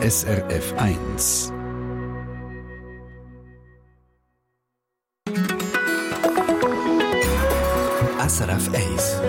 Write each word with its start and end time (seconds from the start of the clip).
SRF 0.00 0.74
1. 0.76 1.52
SRF 8.28 8.70
1. 8.72 9.20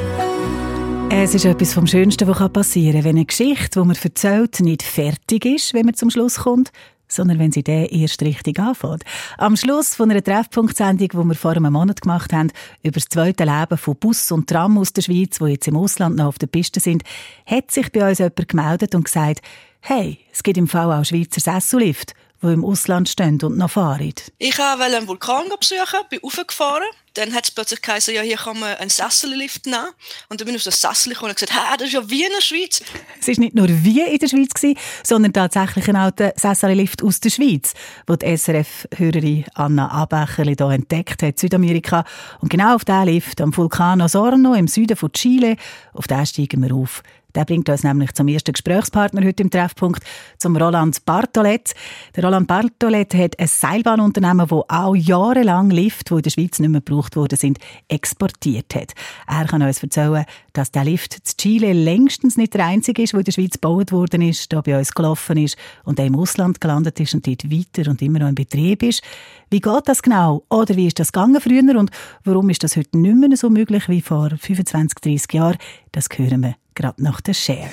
Es 1.10 1.34
ist 1.34 1.46
etwas 1.46 1.74
vom 1.74 1.88
Schönsten, 1.88 2.28
was 2.28 2.54
passieren 2.54 2.98
kann, 2.98 3.04
wenn 3.04 3.16
eine 3.16 3.26
Geschichte, 3.26 3.80
die 3.80 3.88
man 3.88 3.98
erzählt, 4.00 4.60
nicht 4.60 4.84
fertig 4.84 5.46
ist, 5.46 5.74
wenn 5.74 5.88
man 5.88 5.96
zum 5.96 6.12
Schluss 6.12 6.36
kommt, 6.36 6.72
sondern 7.08 7.40
wenn 7.40 7.52
sie 7.52 7.64
dann 7.64 7.86
erst 7.86 8.22
richtig 8.22 8.60
anfängt. 8.60 9.04
Am 9.40 9.58
Schluss 9.58 9.96
von 9.96 10.12
einer 10.12 10.24
Treffpunktsendung, 10.24 11.10
die 11.10 11.30
wir 11.30 11.36
vor 11.36 11.54
einem 11.54 11.74
Monat 11.74 12.02
gemacht 12.02 12.32
haben, 12.32 12.52
über 12.84 13.00
das 13.00 13.10
zweite 13.10 13.44
Leben 13.44 13.78
von 13.78 13.96
Bus 13.96 14.32
und 14.32 14.48
Tram 14.48 14.78
aus 14.78 14.94
der 14.94 15.02
Schweiz, 15.02 15.40
die 15.40 15.46
jetzt 15.46 15.68
im 15.68 15.78
Ausland 15.78 16.16
noch 16.16 16.28
auf 16.28 16.38
der 16.38 16.46
Piste 16.46 16.80
sind, 16.80 17.02
hat 17.48 17.72
sich 17.72 17.92
bei 17.92 18.08
uns 18.08 18.20
jemand 18.20 18.48
gemeldet 18.48 18.94
und 18.94 19.06
gesagt, 19.06 19.42
hey, 19.82 20.20
es 20.32 20.44
gibt 20.44 20.58
im 20.58 20.68
Fall 20.68 20.92
auch 20.92 21.06
Schweizer 21.06 21.42
Sessellift 21.42 22.14
die 22.42 22.48
im 22.48 22.64
Ausland 22.64 23.10
stehen 23.10 23.42
und 23.42 23.58
noch 23.58 23.72
fahren. 23.72 24.14
Ich 24.38 24.58
wollte 24.58 24.84
einen 24.84 25.08
Vulkan 25.08 25.46
besuchen, 25.60 26.00
bin 26.10 26.20
raufgefahren. 26.24 26.88
Dann 27.16 27.34
hat 27.34 27.46
es 27.46 27.52
plötzlich 27.52 27.82
geheißen, 27.82 28.14
ja, 28.14 28.22
hier 28.22 28.38
kann 28.38 28.60
man 28.60 28.76
einen 28.76 28.90
Sessellift 28.90 29.66
nehmen. 29.66 29.90
Und 30.30 30.40
dann 30.40 30.46
bin 30.46 30.56
ich 30.56 30.62
auf 30.62 30.66
das 30.66 30.80
Sessel 30.80 31.14
gekommen 31.14 31.32
und 31.32 31.40
gesagt, 31.40 31.54
hä, 31.54 31.76
das 31.78 31.88
ist 31.88 31.94
ja 31.94 32.10
wie 32.10 32.24
in 32.24 32.32
der 32.34 32.42
Schweiz. 32.42 32.82
Es 33.20 33.28
war 33.28 33.40
nicht 33.40 33.56
nur 33.56 33.68
wie 33.68 34.02
in 34.02 34.20
der 34.20 34.28
Schweiz, 34.28 34.54
gewesen, 34.54 34.78
sondern 35.04 35.34
tatsächlich 35.34 35.90
ein 35.90 35.96
alter 35.96 36.34
Sessellift 36.36 37.04
aus 37.04 37.20
der 37.20 37.32
Schweiz, 37.32 37.74
den 38.08 38.20
die 38.20 38.38
SRF-Hörerin 38.38 39.46
Anna 39.56 39.90
Abecherli 39.92 40.56
hier 40.56 40.70
entdeckt 40.70 41.24
hat, 41.24 41.40
Südamerika. 41.40 42.06
Und 42.40 42.50
genau 42.50 42.76
auf 42.76 42.86
diesen 42.86 43.06
Lift, 43.06 43.42
am 43.42 43.56
Vulkan 43.58 44.02
Osorno 44.02 44.54
im 44.54 44.68
Süden 44.68 44.96
von 44.96 45.12
Chile, 45.12 45.58
auf 45.94 46.08
den 46.08 46.26
steigen 46.26 46.64
wir 46.64 46.74
auf. 46.74 47.04
Der 47.36 47.46
bringt 47.46 47.70
uns 47.70 47.84
nämlich 47.84 48.14
zum 48.14 48.28
ersten 48.28 48.54
Gesprächspartner 48.54 49.24
heute 49.24 49.44
im 49.44 49.52
Treffpunkt, 49.52 50.04
zum 50.40 50.56
Roland 50.56 51.06
Bartolet. 51.06 51.76
Der 52.16 52.24
Roland 52.24 52.48
Bartolet 52.48 53.14
hat 53.14 53.40
ein 53.40 53.48
Seilbahnunternehmen, 53.48 54.48
das 54.48 54.64
auch 54.68 54.96
jahrelang 54.96 55.70
Lift, 55.70 56.10
die 56.10 56.16
in 56.16 56.22
der 56.24 56.30
Schweiz 56.32 56.60
nicht 56.60 56.70
mehr 56.70 56.82
gebraucht 56.82 57.16
worden 57.16 57.38
sind, 57.38 57.60
exportiert 57.88 58.74
hat. 58.74 58.94
Er 59.28 59.46
kann 59.46 59.62
uns 59.62 59.84
erzählen, 59.84 60.26
dass 60.54 60.72
der 60.72 60.84
Lift 60.84 61.16
in 61.16 61.22
Chile 61.38 61.74
längstens 61.74 62.36
nicht 62.36 62.56
der 62.56 62.66
einzige 62.66 63.04
ist, 63.04 63.14
der 63.14 63.20
in 63.20 63.26
der 63.26 63.32
Schweiz 63.32 63.54
gebaut 63.54 63.92
worden 63.92 64.22
ist, 64.24 64.52
der 64.52 64.64
bei 64.64 64.78
uns 64.78 64.94
gelaufen 64.94 65.38
ist 65.38 65.56
und 65.84 66.00
der 66.00 66.08
im 66.08 66.16
Ausland 66.16 66.60
gelandet 66.60 67.00
ist 67.00 67.14
und 67.14 67.28
dort 67.28 67.52
weiter 67.52 67.90
und 67.92 68.02
immer 68.02 68.20
noch 68.20 68.30
in 68.30 68.36
Betrieb 68.36 68.82
ist. 68.82 69.04
Wie 69.52 69.62
geht 69.62 69.88
das 69.88 70.02
genau? 70.02 70.44
Oder 70.50 70.76
wie 70.76 70.88
ist 70.88 71.00
das 71.00 71.12
gegangen 71.12 71.40
früher 71.42 71.80
und 71.80 71.92
warum 72.24 72.50
ist 72.50 72.64
das 72.64 72.76
heute 72.76 72.98
nicht 72.98 73.16
mehr 73.16 73.38
so 73.38 73.50
möglich 73.50 73.88
wie 73.88 74.02
vor 74.02 74.30
25, 74.30 75.00
30 75.00 75.34
Jahren? 75.34 75.58
Das 75.92 76.08
hören 76.18 76.42
wir 76.42 76.56
gerade 76.80 77.04
nach 77.04 77.20
der 77.20 77.34
Share. 77.34 77.72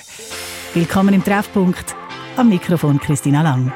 Willkommen 0.75 1.15
im 1.15 1.23
Treffpunkt. 1.23 1.95
Am 2.37 2.49
Mikrofon 2.49 2.99
Christina 2.99 3.43
Lang. 3.43 3.73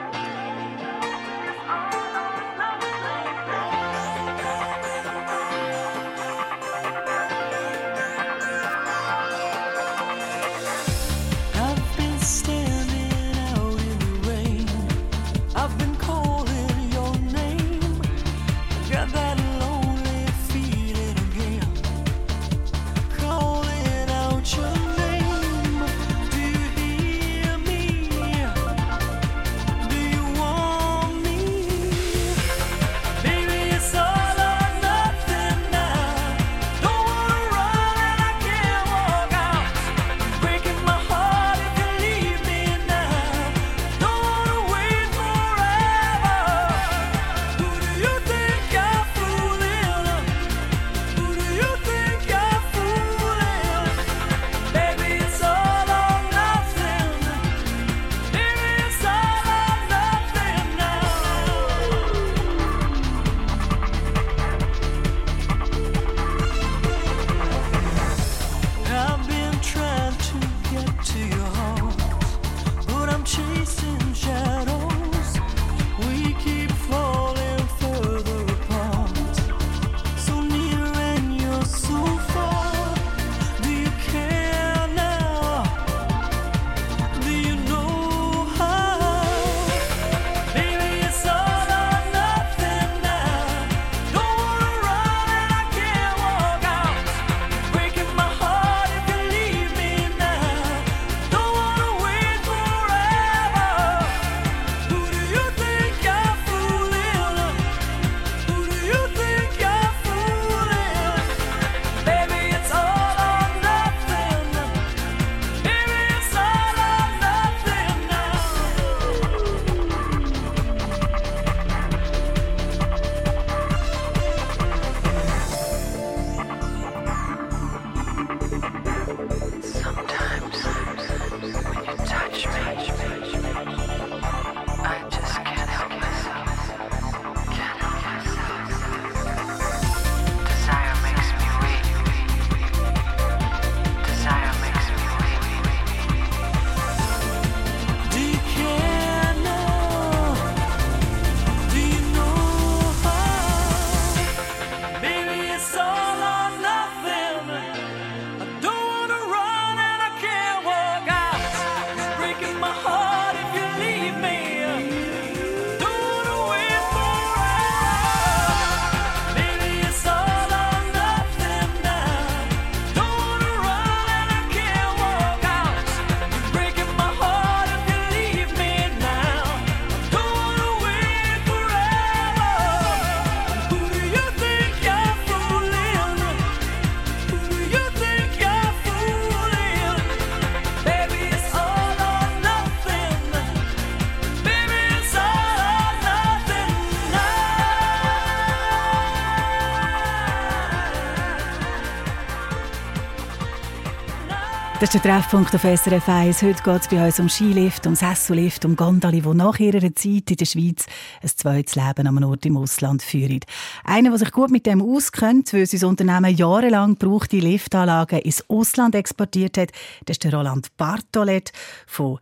Das 204.81 204.95
ist 204.95 205.05
der 205.05 205.13
Treffpunkt 205.13 205.55
auf 205.55 205.61
SRF 205.61 206.09
1. 206.09 206.41
Heute 206.41 206.63
geht 206.63 206.81
es 206.81 206.89
bei 206.89 207.05
uns 207.05 207.21
um 207.21 207.29
Skilift, 207.29 207.87
um 207.87 207.95
Sessellift, 207.95 208.65
um 208.65 208.77
Gondeli, 208.77 209.21
die 209.21 209.35
nach 209.35 209.59
ihrer 209.59 209.95
Zeit 209.95 210.31
in 210.31 210.37
der 210.39 210.47
Schweiz 210.47 210.87
ein 211.23 211.29
zweites 211.29 211.75
Leben 211.75 212.07
an 212.07 212.17
einem 212.17 212.31
Ort 212.31 212.47
im 212.47 212.57
Ausland 212.57 213.03
führen. 213.03 213.41
Einer, 213.85 214.11
der 214.11 214.19
sich 214.19 214.33
gut 214.33 214.51
mit 214.51 214.67
dem 214.67 214.83
auskennt, 214.83 215.53
weil 215.53 215.67
sein 215.67 215.89
Unternehmen 215.89 216.35
jahrelang 216.35 216.99
gebrauchte 216.99 217.39
Liftanlagen 217.39 218.21
ins 218.21 218.45
Ausland 218.49 218.95
exportiert 218.95 219.59
hat, 219.59 219.71
das 220.07 220.15
ist 220.15 220.25
der 220.25 220.35
Roland 220.35 220.77
Bartolet 220.77 221.53
vom, 221.87 222.19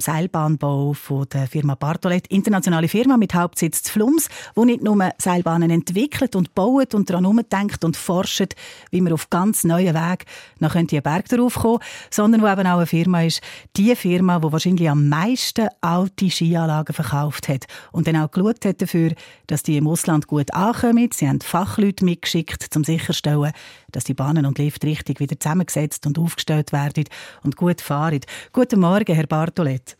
Seilbahnbau 0.00 0.92
von 0.92 1.26
der 1.32 1.46
Firma 1.46 1.74
Bartolet. 1.74 2.26
Internationale 2.28 2.88
Firma 2.88 3.16
mit 3.16 3.34
Hauptsitz 3.34 3.82
zu 3.82 3.92
Flums, 3.92 4.28
die 4.56 4.64
nicht 4.64 4.82
nur 4.82 5.10
Seilbahnen 5.18 5.70
entwickelt 5.70 6.36
und 6.36 6.54
baut 6.54 6.94
und 6.94 7.10
daran 7.10 7.26
umdenkt 7.26 7.84
und 7.84 7.96
forscht, 7.96 8.54
wie 8.90 9.00
man 9.00 9.12
auf 9.12 9.30
ganz 9.30 9.64
neuen 9.64 9.94
Weg 9.94 10.24
nach 10.58 10.74
einen 10.74 10.86
Berg 10.86 11.28
darauf 11.28 11.54
kommen 11.54 11.78
sondern 12.10 12.42
wo 12.42 12.48
eben 12.48 12.66
auch 12.66 12.78
eine 12.78 12.86
Firma 12.86 13.22
ist, 13.22 13.40
die 13.76 13.94
Firma, 13.94 14.38
die 14.38 14.52
wahrscheinlich 14.52 14.88
am 14.88 15.08
meisten 15.08 15.68
alte 15.80 16.30
Skianlagen 16.30 16.94
verkauft 16.94 17.48
hat 17.48 17.66
und 17.92 18.06
dann 18.06 18.16
auch 18.16 18.30
geschaut 18.30 18.64
hat 18.64 18.82
dafür, 18.82 19.12
dass 19.46 19.62
die 19.62 19.76
im 19.76 19.86
Ausland 19.86 20.26
gut 20.26 20.52
ankommen. 20.54 20.87
Sie 21.12 21.28
haben 21.28 21.40
Fachleute 21.40 22.04
mitgeschickt, 22.04 22.74
um 22.76 22.84
sicherzustellen, 22.84 23.52
dass 23.92 24.04
die 24.04 24.14
Bahnen 24.14 24.46
und 24.46 24.58
Lift 24.58 24.84
richtig 24.84 25.20
wieder 25.20 25.38
zusammengesetzt 25.38 26.06
und 26.06 26.18
aufgestellt 26.18 26.72
werden 26.72 27.04
und 27.42 27.56
gut 27.56 27.80
fahren. 27.80 28.20
Guten 28.52 28.80
Morgen, 28.80 29.14
Herr 29.14 29.26
Bartolet. 29.26 29.96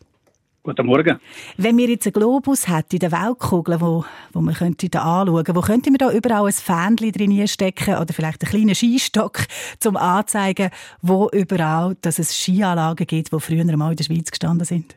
Guten 0.63 0.87
Morgen. 0.87 1.19
Wenn 1.57 1.77
wir 1.77 1.87
jetzt 1.87 2.07
einen 2.07 2.13
Globus 2.13 2.67
hätten 2.67 2.95
in 2.95 2.99
der 2.99 3.11
Weltkugel, 3.11 3.79
wo, 3.79 4.03
wo 4.33 4.41
man 4.41 4.53
könnte 4.53 4.89
da 4.89 5.21
anschauen 5.21 5.43
könnte, 5.43 5.55
wo 5.55 5.61
könnte 5.61 5.89
man 5.91 5.97
da 5.99 6.11
überall 6.11 6.47
ein 6.47 6.53
Fähnchen 6.53 7.11
drin 7.11 7.47
stecken 7.47 7.95
oder 7.95 8.13
vielleicht 8.13 8.43
einen 8.43 8.51
kleinen 8.51 8.75
Skistock, 8.75 9.45
um 9.85 9.95
anzuzeigen, 9.95 10.71
wo 11.01 11.29
überall 11.31 11.95
dass 12.01 12.19
es 12.19 12.35
Skianlagen 12.35 13.07
gibt, 13.07 13.31
die 13.31 13.39
früher 13.39 13.77
mal 13.77 13.91
in 13.91 13.97
der 13.97 14.03
Schweiz 14.03 14.31
gestanden 14.31 14.65
sind? 14.65 14.95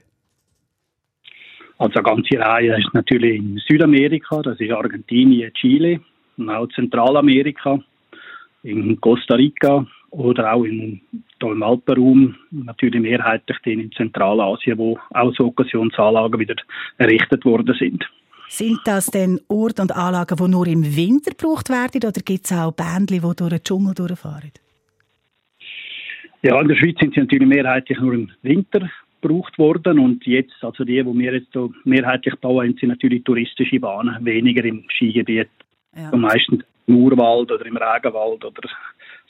Also 1.83 1.99
eine 1.99 2.05
ganze 2.05 2.39
Reihe 2.39 2.79
ist 2.79 2.95
natürlich 2.95 3.39
in 3.39 3.61
Südamerika, 3.69 4.41
das 4.41 4.61
ist 4.61 4.71
Argentinien, 4.71 5.53
Chile, 5.55 5.99
und 6.37 6.49
auch 6.49 6.69
Zentralamerika, 6.69 7.81
in 8.63 9.01
Costa 9.01 9.35
Rica, 9.35 9.85
oder 10.11 10.53
auch 10.53 10.63
in, 10.63 11.01
im 11.41 11.63
Alpenraum, 11.65 12.37
natürlich 12.53 13.03
mehrheitlich 13.03 13.57
in 13.65 13.91
Zentralasien, 13.91 14.79
wo 14.79 14.97
auch 15.11 15.35
so 15.35 15.47
Occasionsanlagen 15.47 16.39
wieder 16.39 16.55
errichtet 16.99 17.45
worden 17.45 17.75
sind. 17.77 18.09
Sind 18.49 18.79
das 18.85 19.07
denn 19.07 19.41
Orte 19.49 19.83
und 19.83 19.91
Anlagen, 19.91 20.37
die 20.37 20.49
nur 20.49 20.69
im 20.69 20.85
Winter 20.85 21.33
gebraucht 21.33 21.69
werden 21.69 22.01
oder 22.09 22.21
gibt 22.21 22.45
es 22.45 22.53
auch 22.53 22.71
Bändchen, 22.71 23.21
die 23.21 23.35
durch 23.35 23.51
den 23.51 23.65
Dschungel 23.65 23.95
durchfahren? 23.95 24.53
Ja, 26.43 26.61
in 26.61 26.69
der 26.69 26.77
Schweiz 26.77 26.97
sind 27.01 27.15
sie 27.15 27.21
natürlich 27.21 27.49
mehrheitlich 27.49 27.99
nur 27.99 28.15
im 28.15 28.31
Winter 28.43 28.89
gebraucht 29.23 29.59
worden 29.59 29.99
und 29.99 30.27
jetzt, 30.27 30.63
also 30.63 30.85
die, 30.85 31.03
die 31.03 31.19
wir 31.19 31.35
jetzt 31.35 31.53
so 31.53 31.73
mehrheitlich 31.85 32.35
bauen, 32.37 32.77
sind 32.79 32.91
natürlich 32.91 33.25
touristische 33.25 33.81
Bahnen, 33.81 34.25
weniger 34.25 34.65
im 34.65 34.85
Skigebiet, 34.91 35.49
ja. 35.97 36.15
meistens 36.17 36.65
im 36.87 36.97
Urwald 36.97 37.51
oder 37.51 37.65
im 37.65 37.77
Regenwald 37.77 38.45
oder 38.45 38.63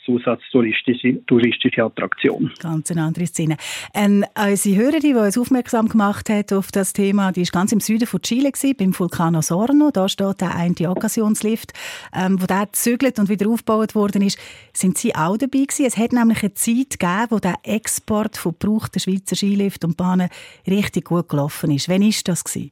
zusatztouristische 0.04 1.24
touristische 1.26 1.84
Attraktion. 1.84 2.50
Ganz 2.60 2.90
eine 2.90 3.02
andere 3.02 3.26
Szene. 3.26 3.56
Ähm, 3.94 4.24
unsere 4.36 4.76
Hörerin, 4.76 5.00
die 5.00 5.14
uns 5.14 5.38
aufmerksam 5.38 5.88
gemacht 5.88 6.28
hat 6.28 6.52
auf 6.52 6.72
das 6.72 6.92
Thema, 6.92 7.32
die 7.32 7.42
ist 7.42 7.52
ganz 7.52 7.72
im 7.72 7.80
Süden 7.80 8.06
von 8.06 8.22
Chile 8.22 8.50
gewesen, 8.52 8.76
beim 8.76 8.98
Vulcano 8.98 9.42
Sorno. 9.42 9.90
Da 9.92 10.08
steht 10.08 10.40
der 10.40 10.54
eine 10.54 10.90
Occasionslift, 10.90 11.72
ähm, 12.14 12.40
wo 12.40 12.46
der 12.46 12.66
gezügelt 12.66 13.18
und 13.18 13.28
wieder 13.28 13.48
aufgebaut 13.48 13.94
worden 13.94 14.22
ist. 14.22 14.38
Sind 14.72 14.98
Sie 14.98 15.14
auch 15.14 15.36
dabei 15.36 15.60
gewesen? 15.60 15.86
Es 15.86 15.96
hat 15.96 16.12
nämlich 16.12 16.42
eine 16.42 16.54
Zeit 16.54 16.98
gegeben, 16.98 17.26
wo 17.30 17.38
der 17.38 17.54
Export 17.62 18.36
von 18.36 18.54
gebrauchten 18.58 19.00
Schweizer 19.00 19.36
Skilift 19.36 19.84
und 19.84 19.96
Bahnen 19.96 20.28
richtig 20.66 21.06
gut 21.06 21.28
gelaufen 21.28 21.70
ist. 21.70 21.88
Wann 21.88 22.02
ist 22.02 22.28
das 22.28 22.44
gewesen? 22.44 22.70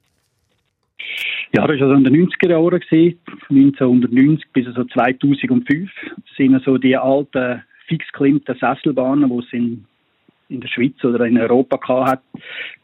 Ja, 1.52 1.67
das 1.67 1.81
war 1.81 1.88
also 1.88 1.93
in 1.94 2.05
den 2.05 2.29
90er 2.29 2.50
Jahren, 2.50 2.81
1990 3.50 4.52
bis 4.52 4.67
also 4.69 4.85
2005. 4.85 5.91
Das 6.05 6.37
sind 6.37 6.55
also 6.55 6.79
die 6.79 6.97
alten 6.97 7.62
fix 7.87 8.06
geklimmten 8.12 8.56
Sesselbahnen, 8.56 9.29
die 9.29 9.38
es 9.38 9.52
in, 9.52 9.85
in 10.49 10.61
der 10.61 10.69
Schweiz 10.69 11.02
oder 11.05 11.26
in 11.26 11.38
Europa 11.38 11.79
hat. 12.06 12.23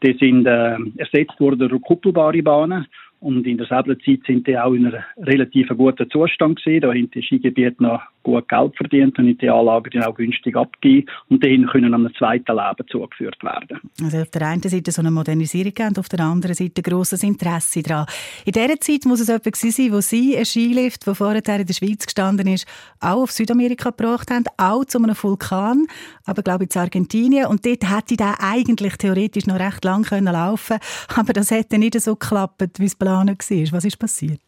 Die 0.03 0.17
sind 0.19 0.45
äh, 0.45 0.77
ersetzt 0.97 1.39
worden 1.39 1.69
durch 1.69 1.81
kuppelbare 1.81 2.43
Bahnen. 2.43 2.85
Und 3.19 3.47
in 3.47 3.57
derselben 3.57 3.99
Zeit 4.01 4.19
sind 4.27 4.45
die 4.45 4.57
auch 4.57 4.73
in 4.73 4.87
einem 4.87 5.03
relativ 5.17 5.69
guten 5.69 6.09
Zustand 6.09 6.61
gewesen. 6.61 6.81
Da 6.81 6.89
haben 6.89 7.09
die 7.09 7.23
Skigebiete 7.23 7.81
noch 7.81 8.01
gut 8.27 8.47
Geld 8.49 8.75
verdient 8.75 9.17
und 9.17 9.41
die 9.41 9.49
Anlagen 9.49 9.89
dann 9.91 10.03
auch 10.03 10.15
günstig 10.15 10.55
abgegeben 10.55 11.09
und 11.29 11.43
denen 11.43 11.67
können 11.67 11.93
einem 11.93 12.13
zweiten 12.17 12.55
Leben 12.55 12.87
zugeführt 12.89 13.41
werden. 13.41 13.79
Also 14.03 14.19
auf 14.19 14.29
der 14.29 14.47
einen 14.47 14.61
Seite 14.61 14.91
so 14.91 15.01
eine 15.01 15.11
Modernisierung 15.11 15.73
und 15.87 15.99
auf 15.99 16.09
der 16.09 16.19
anderen 16.19 16.55
Seite 16.55 16.81
grosses 16.81 17.23
Interesse 17.23 17.81
daran. 17.81 18.05
In 18.45 18.51
dieser 18.51 18.79
Zeit 18.79 19.05
muss 19.05 19.21
es 19.21 19.29
etwas 19.29 19.61
sein, 19.61 19.91
wo 19.91 20.01
Sie 20.01 20.35
einen 20.35 20.45
Skilift, 20.45 21.07
der 21.07 21.15
vorher 21.15 21.37
in 21.37 21.65
der 21.65 21.73
Schweiz 21.73 22.05
gestanden 22.05 22.47
ist, 22.47 22.67
auch 22.99 23.23
auf 23.23 23.31
Südamerika 23.31 23.91
gebracht 23.91 24.29
haben, 24.29 24.45
auch 24.57 24.85
zu 24.85 24.97
einem 24.97 25.15
Vulkan, 25.15 25.87
aber 26.25 26.43
glaube 26.43 26.65
ich 26.65 26.75
in 26.75 26.81
Argentinien. 26.81 27.45
Und 27.47 27.65
dort 27.65 27.89
hätte 27.89 28.17
der 28.17 28.35
eigentlich 28.41 28.97
theoretisch 28.97 29.47
noch 29.47 29.59
recht 29.59 29.83
lang 29.85 30.03
können 30.03 30.33
laufen 30.33 30.77
aber 31.15 31.33
das 31.33 31.51
hätte 31.51 31.77
nicht 31.77 31.99
so 31.99 32.15
geklappt, 32.15 32.79
wie 32.79 32.85
es 32.85 32.97
geplant 32.97 33.29
war. 33.29 33.71
Was 33.71 33.85
ist 33.85 33.97
passiert? 33.97 34.41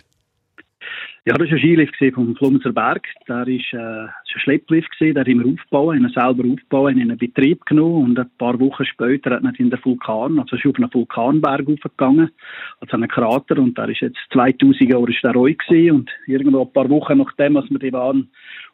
Ja, 1.25 1.35
das 1.35 1.49
war 1.49 1.55
ein 1.55 1.59
Skilift 1.59 2.15
vom 2.15 2.35
Flumser 2.35 2.71
Berg. 2.71 3.05
Der 3.27 3.47
ist, 3.47 3.73
äh, 3.73 3.77
ein 3.77 4.39
Schlepplift 4.39 4.89
den 4.99 5.17
haben 5.17 5.43
wir 5.43 5.53
aufgebaut, 5.53 5.95
haben 5.95 6.09
selber 6.09 6.43
aufgebaut, 6.51 6.91
in 6.93 7.01
einen 7.01 7.17
Betrieb 7.17 7.65
genommen 7.65 8.05
und 8.05 8.19
ein 8.19 8.29
paar 8.37 8.59
Wochen 8.59 8.85
später 8.85 9.31
hat 9.31 9.43
man 9.43 9.55
in 9.55 9.69
den 9.69 9.79
Vulkan, 9.83 10.39
also 10.39 10.55
ist 10.55 10.65
auf 10.65 10.75
einen 10.75 10.93
Vulkanberg 10.93 11.67
aufgegangen, 11.67 12.31
also 12.79 12.95
einen 12.95 13.07
Krater 13.07 13.57
und 13.57 13.77
der 13.77 13.89
ist 13.89 14.01
jetzt 14.01 14.19
2000 14.33 14.89
Jahre 14.89 15.09
ist 15.09 15.23
der 15.23 15.33
gewesen 15.33 15.91
und 15.91 16.09
irgendwo 16.27 16.61
ein 16.61 16.73
paar 16.73 16.89
Wochen 16.89 17.17
nachdem, 17.17 17.57
als 17.57 17.69
wir 17.69 17.79
die 17.79 17.91
Bahn 17.91 18.29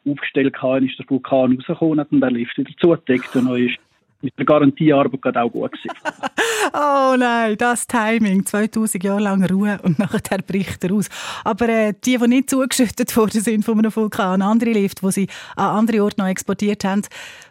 aufgestellt 0.06 0.60
haben, 0.62 0.86
ist 0.86 0.98
der 0.98 1.08
Vulkan 1.08 1.56
rausgekommen 1.56 2.06
und 2.10 2.20
der 2.20 2.30
Lift 2.30 2.56
wieder 2.58 2.72
zugedeckt 2.78 3.34
und 3.34 3.46
dann 3.46 3.56
ist 3.56 3.78
mit 4.26 4.38
der 4.38 4.44
Garantiearbeit 4.44 5.22
gerade 5.22 5.42
auch 5.42 5.50
gut 5.50 5.72
gewesen. 5.72 5.90
oh 6.74 7.14
nein, 7.16 7.56
das 7.58 7.86
Timing. 7.86 8.44
2000 8.44 9.02
Jahre 9.02 9.20
lang 9.20 9.44
Ruhe 9.44 9.78
und 9.82 9.98
nachher 9.98 10.38
bricht 10.38 10.82
er 10.84 10.92
aus. 10.92 11.08
Aber 11.44 11.68
äh, 11.68 11.94
die, 12.04 12.18
die 12.18 12.28
nicht 12.28 12.50
zugeschüttet 12.50 13.16
worden 13.16 13.40
sind 13.40 13.64
von 13.64 13.78
einem 13.78 13.94
Vulkan, 13.94 14.42
andere 14.42 14.72
Lift, 14.72 15.02
die 15.02 15.12
sie 15.12 15.28
an 15.54 15.78
andere 15.78 16.02
Orte 16.02 16.20
noch 16.20 16.28
exportiert 16.28 16.84
haben, 16.84 17.02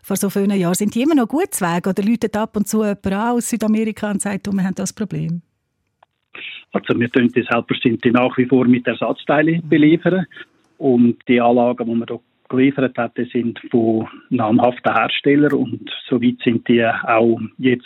vor 0.02 0.18
so 0.18 0.30
vielen 0.30 0.52
Jahren, 0.52 0.76
sind 0.76 0.94
die 0.96 1.02
immer 1.02 1.16
noch 1.16 1.28
gut 1.28 1.54
zu 1.54 1.66
Weg? 1.66 1.88
Oder 1.88 2.04
läutet 2.04 2.36
ab 2.36 2.56
und 2.58 2.68
zu 2.68 2.84
jemand 2.84 3.14
aus 3.14 3.50
Südamerika 3.50 4.12
und 4.12 4.22
sagt, 4.22 4.48
oh, 4.48 4.52
wir 4.52 4.64
haben 4.64 4.76
das 4.76 4.94
Problem? 4.94 5.42
Also 6.74 7.00
wir 7.00 7.10
tun 7.10 7.32
das 7.34 7.46
selbstverständlich 7.50 8.14
nach 8.14 8.38
wie 8.38 8.46
vor 8.46 8.66
mit 8.66 8.86
Ersatzteilen 8.86 9.68
beliefern. 9.68 10.26
Und 10.78 11.18
die 11.28 11.40
Anlagen, 11.40 11.86
die 11.88 11.96
wir 11.96 12.06
hier 12.06 12.20
geliefert 12.50 12.98
hat, 12.98 13.14
sind 13.32 13.60
von 13.72 14.08
namhaften 14.30 14.94
Herstellern 14.94 15.54
und 15.54 15.92
soweit 16.10 16.38
sind 16.44 16.68
die 16.68 16.86
auch 16.86 17.40
jetzt 17.58 17.86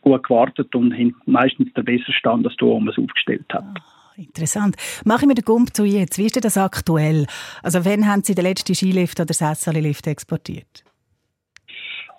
gut 0.00 0.22
gewartet 0.22 0.74
und 0.74 0.92
haben 0.92 1.14
meistens 1.26 1.72
den 1.74 1.84
besseren 1.84 2.14
Stand, 2.14 2.46
als 2.46 2.56
du 2.56 2.76
es 2.88 2.98
aufgestellt 2.98 3.46
hat. 3.52 3.64
Ah, 3.64 4.14
interessant. 4.16 4.76
Ich 5.00 5.06
mir 5.26 5.34
den 5.34 5.44
Gump 5.44 5.74
zu 5.74 5.84
jetzt. 5.84 6.18
Wie 6.18 6.26
ist 6.26 6.36
denn 6.36 6.42
das 6.42 6.56
aktuell? 6.56 7.26
Also 7.62 7.84
wann 7.84 8.06
haben 8.06 8.22
Sie 8.22 8.34
den 8.34 8.44
letzten 8.44 8.74
Skilift 8.74 9.20
oder 9.20 9.34
Sessali-Lift 9.34 10.06
exportiert? 10.06 10.84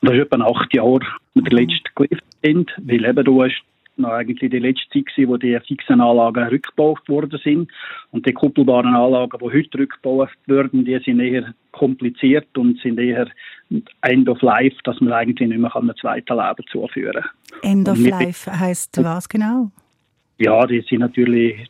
Das 0.01 0.13
ist 0.13 0.19
etwa 0.19 0.45
acht 0.45 0.74
Jahre, 0.74 1.01
wir 1.33 1.43
den 1.43 1.57
letzten 1.57 1.93
geliefert 1.95 2.24
sind, 2.41 2.71
weil 2.77 3.05
eben 3.05 3.25
du 3.25 3.43
hast 3.43 3.63
noch 3.99 4.11
eigentlich 4.11 4.49
die 4.49 4.59
letzte 4.59 4.89
Zeit 4.89 5.27
wo 5.27 5.37
die 5.37 5.59
fixen 5.67 6.01
Anlagen 6.01 6.47
rückgebaut 6.47 7.07
worden 7.07 7.39
sind. 7.43 7.71
Und 8.11 8.25
die 8.25 8.33
kuppelbaren 8.33 8.95
Anlagen, 8.95 9.37
die 9.39 9.45
heute 9.45 9.77
rückgebaut 9.77 10.29
werden, 10.45 10.85
die 10.85 10.97
sind 10.99 11.19
eher 11.19 11.53
kompliziert 11.71 12.57
und 12.57 12.79
sind 12.81 12.99
eher 12.99 13.27
End 14.01 14.27
of 14.27 14.41
Life, 14.41 14.77
dass 14.83 14.99
man 15.01 15.13
eigentlich 15.13 15.49
nicht 15.49 15.59
mehr 15.59 15.75
einem 15.75 15.95
zweiten 15.99 16.35
Leben 16.35 16.65
zuführen 16.71 17.23
kann. 17.61 17.71
End 17.71 17.89
of 17.89 17.99
Life 17.99 18.59
heisst 18.59 19.03
was 19.03 19.29
genau? 19.29 19.71
Ja, 20.37 20.65
die 20.65 20.81
sind 20.81 20.99
natürlich 20.99 21.69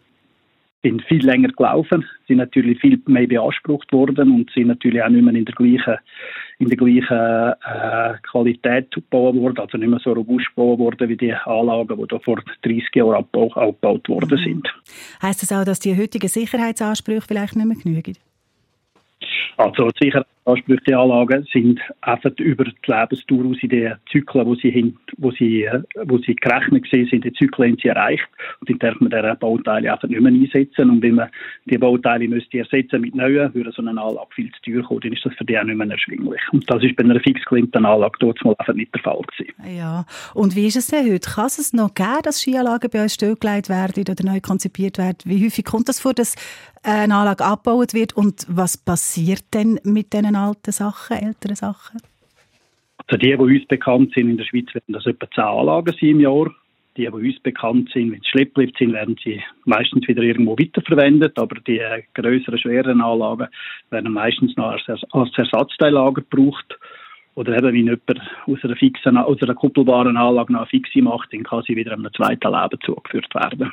sind 0.81 1.03
viel 1.03 1.25
länger 1.25 1.49
gelaufen, 1.49 2.05
sind 2.27 2.37
natürlich 2.37 2.79
viel 2.79 3.01
mehr 3.07 3.27
beansprucht 3.27 3.91
worden 3.91 4.31
und 4.31 4.49
sind 4.51 4.67
natürlich 4.67 5.03
auch 5.03 5.09
nicht 5.09 5.23
mehr 5.23 5.33
in 5.33 5.45
der 5.45 5.55
gleichen, 5.55 5.97
in 6.59 6.69
der 6.69 6.77
gleichen 6.77 7.53
äh, 7.65 8.17
Qualität 8.29 8.91
gebaut 8.91 9.35
worden, 9.35 9.59
also 9.59 9.77
nicht 9.77 9.89
mehr 9.89 9.99
so 9.99 10.13
robust 10.13 10.47
gebaut 10.55 10.79
worden 10.79 11.09
wie 11.09 11.17
die 11.17 11.33
Anlagen, 11.33 11.97
die 11.97 12.07
da 12.07 12.19
vor 12.19 12.41
30 12.61 12.95
Jahren 12.95 13.15
abbau, 13.15 13.51
abgebaut 13.53 14.07
worden 14.07 14.39
mhm. 14.39 14.43
sind. 14.43 14.73
Heißt 15.21 15.41
das 15.41 15.51
auch, 15.51 15.65
dass 15.65 15.79
die 15.79 15.97
heutigen 15.97 16.29
Sicherheitsansprüche 16.29 17.27
vielleicht 17.27 17.55
nicht 17.55 17.67
mehr 17.67 17.77
genügen? 17.77 18.17
Also 19.57 19.89
die 20.01 20.13
Ansprüche 20.49 20.97
Anlagen 20.97 21.47
sind 21.51 21.79
einfach 22.01 22.31
über 22.37 22.65
die 22.65 22.71
Lebensdauer 22.87 23.45
aus 23.45 23.57
in 23.61 23.69
den 23.69 23.93
Zyklen, 24.11 24.45
wo 24.45 24.55
sie, 24.55 24.71
hin, 24.71 24.97
wo 25.17 25.31
sie, 25.31 25.63
äh, 25.63 25.81
wo 26.05 26.17
sie 26.17 26.35
gerechnet 26.35 26.85
sind, 26.91 27.23
die 27.23 27.33
Zyklen 27.33 27.71
haben 27.71 27.79
sie 27.81 27.87
erreicht 27.89 28.27
und 28.59 28.69
dann 28.69 28.79
darf 28.79 28.99
man 28.99 29.11
diese 29.11 29.35
Bauteile 29.35 29.91
einfach 29.91 30.07
nicht 30.07 30.21
mehr 30.21 30.31
einsetzen 30.31 30.89
und 30.89 31.01
wenn 31.01 31.15
man 31.15 31.29
die 31.65 31.77
Bauteile 31.77 32.27
müsste 32.27 32.59
ersetzen 32.59 33.01
mit 33.01 33.15
neuen, 33.15 33.53
würde 33.53 33.71
so 33.71 33.81
eine 33.81 33.91
Anlage 33.91 34.27
viel 34.35 34.51
zu 34.51 34.71
teuer 34.71 34.83
kommen, 34.83 35.01
dann 35.01 35.13
ist 35.13 35.25
das 35.25 35.33
für 35.35 35.45
die 35.45 35.57
auch 35.57 35.63
nicht 35.63 35.75
mehr 35.75 35.89
erschwinglich. 35.89 36.41
Und 36.51 36.69
das 36.69 36.83
ist 36.83 36.95
bei 36.95 37.03
einer 37.03 37.19
fixgelimmten 37.19 37.85
Anlage 37.85 38.17
dort 38.19 38.43
mal 38.43 38.55
einfach 38.57 38.73
nicht 38.73 38.93
der 38.93 39.01
Fall 39.01 39.21
gewesen. 39.21 39.53
Ja, 39.77 40.05
und 40.33 40.55
wie 40.55 40.67
ist 40.67 40.77
es 40.77 40.87
denn 40.87 41.11
heute? 41.11 41.29
Kann 41.29 41.45
es 41.45 41.73
noch 41.73 41.93
geben, 41.93 42.19
dass 42.23 42.41
Skianlagen 42.41 42.89
bei 42.89 43.03
uns 43.03 43.13
stillgelegt 43.13 43.69
werden 43.69 44.03
oder 44.09 44.23
neu 44.23 44.39
konzipiert 44.41 44.97
werden? 44.97 45.17
Wie 45.25 45.45
häufig 45.45 45.65
kommt 45.65 45.89
das 45.89 45.99
vor, 45.99 46.13
dass 46.13 46.35
eine 46.83 47.15
Anlage 47.15 47.43
abgebaut 47.43 47.93
wird 47.93 48.13
und 48.15 48.45
was 48.47 48.77
passiert 48.77 49.43
denn 49.53 49.79
mit 49.83 50.13
diesen 50.13 50.35
alten 50.39 50.71
Sachen, 50.71 51.17
älteren 51.17 51.55
Sachen? 51.55 52.01
Also 52.97 53.17
die, 53.17 53.29
die 53.29 53.35
uns 53.35 53.65
bekannt 53.67 54.13
sind 54.13 54.29
in 54.29 54.37
der 54.37 54.45
Schweiz, 54.45 54.73
werden 54.73 54.93
das 54.93 55.05
etwa 55.05 55.29
zehn 55.31 55.43
Anlagen 55.43 55.95
sein 55.99 56.09
im 56.09 56.19
Jahr. 56.19 56.47
Die, 56.97 57.05
die 57.05 57.07
uns 57.07 57.39
bekannt 57.39 57.89
sind, 57.93 58.11
wenn 58.11 58.19
sie 58.19 58.29
Schlepplift 58.29 58.77
sind, 58.77 58.93
werden 58.93 59.15
sie 59.23 59.41
meistens 59.65 60.07
wieder 60.07 60.21
irgendwo 60.21 60.57
weiterverwendet. 60.57 61.39
Aber 61.39 61.55
die 61.61 61.81
größeren, 62.13 62.59
schweren 62.59 63.01
Anlagen 63.01 63.47
werden 63.89 64.11
meistens 64.11 64.55
noch 64.57 64.71
als, 64.71 65.03
als 65.11 65.37
Ersatzteillager 65.37 66.21
gebraucht. 66.21 66.77
Oder 67.35 67.53
eben, 67.57 67.67
wenn 67.67 67.75
jemand 67.75 68.21
aus 68.47 68.63
einer, 68.63 68.75
fixen, 68.75 69.17
aus 69.17 69.41
einer 69.41 69.55
kuppelbaren 69.55 70.17
Anlage 70.17 70.51
noch 70.51 70.61
eine 70.61 70.69
fixe 70.69 71.01
macht, 71.01 71.31
dann 71.31 71.43
kann 71.43 71.63
sie 71.65 71.75
wieder 71.75 71.93
einem 71.93 72.11
zweiten 72.13 72.51
Leben 72.51 72.79
zugeführt 72.83 73.33
werden. 73.33 73.71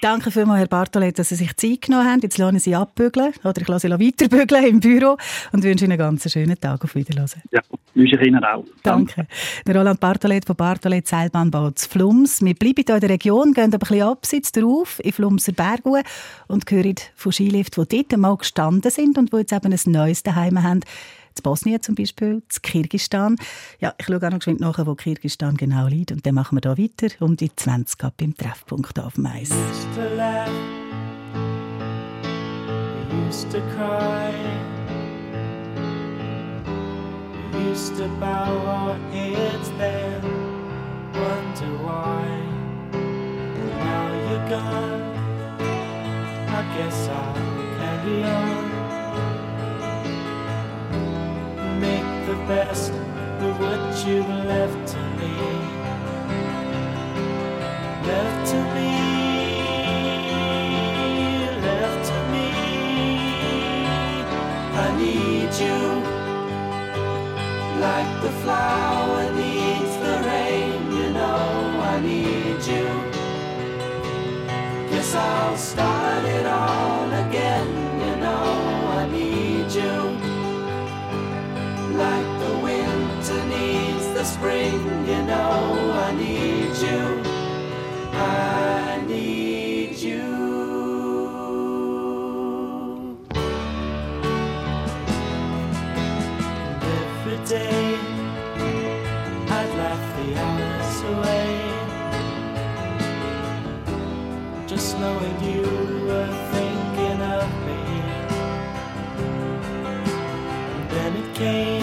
Danke 0.00 0.30
vielmals, 0.30 0.60
Herr 0.60 0.66
Bartolet, 0.66 1.18
dass 1.18 1.28
Sie 1.28 1.34
sich 1.34 1.54
Zeit 1.56 1.82
genommen 1.82 2.08
haben. 2.08 2.20
Jetzt 2.20 2.38
lasse 2.38 2.56
ich 2.56 2.62
Sie 2.62 2.74
abbügeln 2.74 3.32
oder 3.44 3.60
ich 3.60 3.68
lasse 3.68 3.88
Sie 3.88 3.92
weiterbügeln 3.92 4.64
im 4.64 4.80
Büro 4.80 5.16
und 5.52 5.62
wünsche 5.62 5.84
Ihnen 5.84 5.92
einen 5.92 5.98
ganz 5.98 6.30
schönen 6.30 6.58
Tag. 6.58 6.82
Auf 6.82 6.94
Wiedersehen. 6.94 7.42
Ja, 7.50 7.60
wünsche 7.94 8.16
ich 8.16 8.26
Ihnen 8.26 8.42
auch. 8.42 8.64
Danke. 8.82 9.14
Danke. 9.16 9.26
Der 9.66 9.76
Roland 9.76 10.00
Bartolet 10.00 10.46
von 10.46 10.56
Bartolet 10.56 11.06
Seilbahnbau 11.06 11.70
zu 11.72 11.88
Flums. 11.88 12.42
Wir 12.42 12.54
bleiben 12.54 12.82
hier 12.86 12.94
in 12.94 13.00
der 13.00 13.10
Region, 13.10 13.52
gehen 13.52 13.74
aber 13.74 13.74
ein 13.74 13.78
bisschen 13.80 14.02
abseits 14.02 14.52
drauf, 14.52 15.00
in 15.04 15.12
Flumser 15.12 15.52
Berge 15.52 16.02
und 16.48 16.70
hören 16.70 16.94
von 17.14 17.32
Skiliften, 17.32 17.86
die 17.88 18.06
dort 18.06 18.20
mal 18.20 18.36
gestanden 18.36 18.90
sind 18.90 19.18
und 19.18 19.32
die 19.32 19.36
jetzt 19.36 19.52
eben 19.52 19.72
ein 19.72 19.92
neues 19.92 20.22
daheim 20.22 20.62
haben 20.62 20.80
zu 21.40 21.42
Bosnien 21.42 21.82
zum 21.82 21.94
Beispiel, 21.94 22.42
zu 22.48 22.60
Kirgistan. 22.60 23.36
Ja, 23.80 23.94
ich 23.98 24.06
schaue 24.06 24.18
auch 24.18 24.30
noch 24.30 24.38
geschwind 24.38 24.60
nach, 24.60 24.84
wo 24.86 24.94
Kirgistan 24.94 25.56
genau 25.56 25.86
liegt. 25.86 26.12
Und 26.12 26.26
dann 26.26 26.34
machen 26.34 26.56
wir 26.56 26.60
da 26.60 26.76
weiter 26.76 27.08
um 27.20 27.36
die 27.36 27.54
20 27.54 28.04
ab 28.04 28.14
im 28.20 28.36
Treffpunkt 28.36 28.98
auf 29.00 29.14
dem 29.14 29.26
Eis. 29.26 29.50
used 37.70 37.96
to 37.96 38.08
bow 38.18 38.50
our 38.66 38.94
heads 39.12 39.68
then, 39.78 40.22
wonder 41.14 41.72
why. 41.84 42.26
Now 43.84 44.06
you're 44.26 44.48
gone, 44.48 45.02
I 46.48 46.62
guess 46.74 47.08
I'll 47.08 47.34
carry 47.78 48.24
on. 48.24 48.69
The 51.80 52.34
best 52.46 52.92
of 52.92 53.58
what 53.58 54.06
you've 54.06 54.28
left 54.28 54.92
to 54.92 54.98
me. 55.18 55.34
Left 58.06 58.50
to 58.50 58.58
me, 58.74 58.92
left 61.62 62.08
to 62.10 62.18
me. 62.32 62.48
I 64.84 64.86
need 64.98 65.52
you 65.64 65.80
like 67.80 68.12
the 68.22 68.32
flower 68.42 69.32
needs 69.32 69.94
the 70.04 70.16
rain. 70.28 70.92
You 70.92 71.06
know 71.12 71.80
I 71.92 72.00
need 72.00 72.60
you. 72.72 72.86
Guess 74.90 75.14
I'll 75.14 75.56
start 75.56 76.24
it 76.24 76.46
all 76.46 76.89
like 82.00 82.30
the 82.44 82.54
winter 82.68 83.40
needs 83.54 84.06
the 84.16 84.24
spring. 84.24 84.80
You 85.06 85.22
know, 85.30 85.52
I 86.06 86.08
need 86.24 86.72
you. 86.86 87.00
I 88.12 89.02
need 89.06 89.96
you. 90.08 90.28
And 96.72 96.82
every 97.02 97.38
day 97.54 97.86
I'd 99.58 99.70
laugh 99.80 100.06
the 100.18 100.28
hours 100.44 100.96
away. 101.12 101.50
Just 104.66 104.90
knowing 105.00 105.36
you 105.50 105.66
were 106.08 106.32
thinking 106.54 107.20
of 107.38 107.48
me. 107.66 107.82
And 110.74 110.84
then 110.94 111.12
it 111.22 111.30
came 111.34 111.79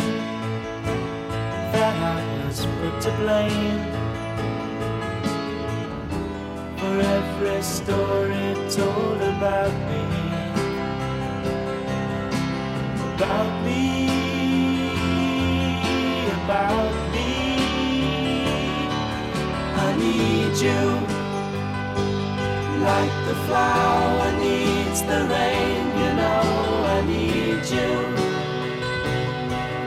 to 3.08 3.18
blame 3.20 3.80
for 6.78 6.96
every 7.18 7.62
story 7.62 8.48
told 8.70 9.22
about 9.34 9.74
me. 9.90 10.04
About 13.16 13.52
me, 13.66 13.84
about 16.40 16.96
me. 17.14 17.32
I 19.86 19.90
need 20.04 20.54
you 20.68 20.84
like 22.90 23.16
the 23.30 23.38
flower 23.48 24.30
needs 24.46 25.00
the 25.12 25.22
rain. 25.34 25.84
You 26.02 26.12
know, 26.20 26.44
I 26.96 27.00
need 27.14 27.64
you. 27.78 27.92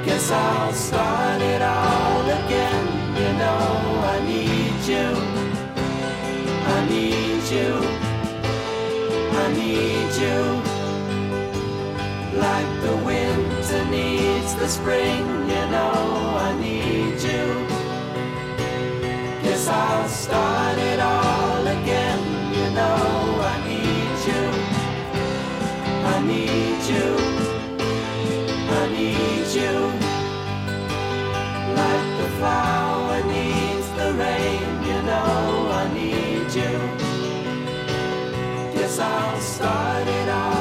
Guess 0.06 0.30
I'll 0.30 0.72
start 0.72 1.42
it 1.42 1.62
all 1.62 2.24
again 2.40 2.79
you 3.20 3.32
know 3.42 3.66
I 4.14 4.16
need 4.30 4.80
you. 4.92 5.08
I 6.74 6.78
need 6.92 7.42
you. 7.56 7.70
I 9.42 9.46
need 9.60 10.10
you. 10.24 10.38
Like 12.46 12.70
the 12.86 12.96
winter 13.10 13.84
needs 13.96 14.54
the 14.54 14.68
spring, 14.68 15.22
you 15.52 15.64
know 15.74 15.96
I 16.48 16.50
need 16.64 17.18
you. 17.30 17.46
Guess 19.42 19.68
I'll 19.68 20.08
start 20.08 20.78
it 20.78 21.00
all 21.00 21.62
again, 21.78 22.20
you 22.58 22.68
know 22.78 23.00
I 23.52 23.56
need 23.68 24.18
you. 24.30 24.44
I 26.12 26.16
need 26.32 26.80
you. 26.94 27.08
I 28.80 28.82
need 28.96 29.48
you. 29.60 29.74
Like 31.80 32.06
the 32.20 32.28
flower 32.38 32.79
Guess 39.00 39.08
I'll 39.08 39.40
start 39.40 40.59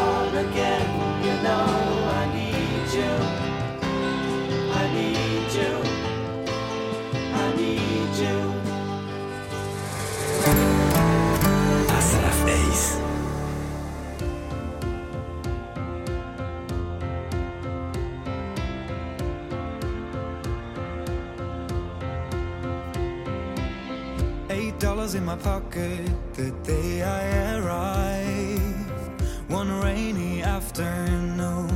dollars 25.10 25.16
in 25.16 25.26
my 25.26 25.36
pocket 25.38 26.12
the 26.34 26.52
day 26.64 27.02
I 27.02 27.58
arrived. 27.58 29.12
One 29.48 29.82
rainy 29.82 30.44
afternoon. 30.44 31.70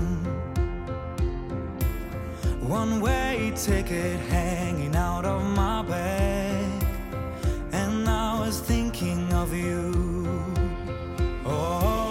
One 2.61 3.01
way 3.01 3.51
ticket 3.55 4.19
hanging 4.29 4.95
out 4.95 5.25
of 5.25 5.43
my 5.55 5.81
bag. 5.83 6.85
And 7.71 8.07
I 8.07 8.39
was 8.39 8.59
thinking 8.59 9.33
of 9.33 9.53
you. 9.53 9.93
Oh, 11.45 12.03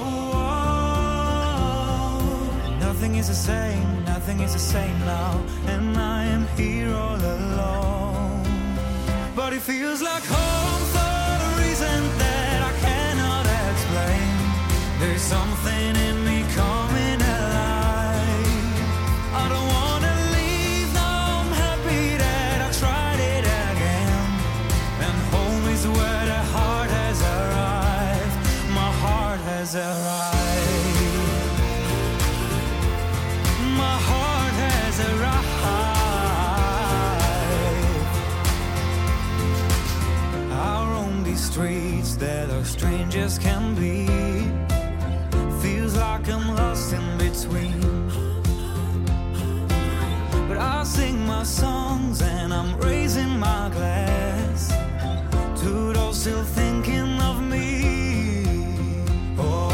nothing 2.80 3.16
is 3.16 3.28
the 3.28 3.34
same, 3.34 4.04
nothing 4.04 4.40
is 4.40 4.52
the 4.52 4.58
same 4.58 4.98
now. 5.00 5.40
And 5.66 5.96
I 5.96 6.24
am 6.24 6.46
here 6.56 6.94
all 6.94 7.16
alone. 7.16 8.42
But 9.36 9.52
it 9.52 9.62
feels 9.62 10.02
like 10.02 10.24
home 10.24 10.81
Something 15.32 15.92
in 16.08 16.16
me 16.28 16.38
coming 16.60 17.20
alive. 17.36 18.66
I 19.42 19.44
don't 19.52 19.68
wanna 19.78 20.14
leave. 20.36 20.88
Now 20.92 21.40
I'm 21.40 21.52
happy 21.64 22.04
that 22.24 22.56
I 22.66 22.70
tried 22.82 23.20
it 23.34 23.44
again. 23.68 24.24
And 25.06 25.16
home 25.32 25.64
is 25.76 25.84
where 25.96 26.24
the 26.32 26.42
heart 26.54 26.90
has 27.00 27.18
arrived. 27.36 28.36
My 28.80 28.90
heart 29.04 29.40
has 29.52 29.70
arrived. 29.74 31.58
My 33.82 33.96
heart 34.08 34.54
has 34.64 34.94
arrived. 35.00 35.40
These 41.24 41.46
streets 41.50 42.16
that 42.16 42.50
are 42.50 42.64
strangers 42.64 43.38
between. 47.42 47.80
But 50.48 50.58
I 50.58 50.84
sing 50.84 51.26
my 51.26 51.42
songs 51.44 52.22
and 52.22 52.52
I'm 52.52 52.76
raising 52.78 53.38
my 53.38 53.70
glass 53.70 54.68
to 55.62 55.92
those 55.92 56.20
still 56.20 56.44
thinking 56.44 57.20
of 57.20 57.42
me. 57.42 58.44
Oh, 59.38 59.70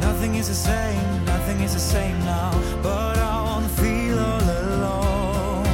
nothing 0.00 0.34
is 0.36 0.48
the 0.48 0.54
same, 0.54 1.24
nothing 1.24 1.60
is 1.60 1.72
the 1.74 1.80
same 1.80 2.18
now. 2.24 2.52
But 2.82 3.18
I 3.18 3.42
won't 3.46 3.70
feel 3.70 4.18
all 4.18 4.42
alone. 4.42 5.66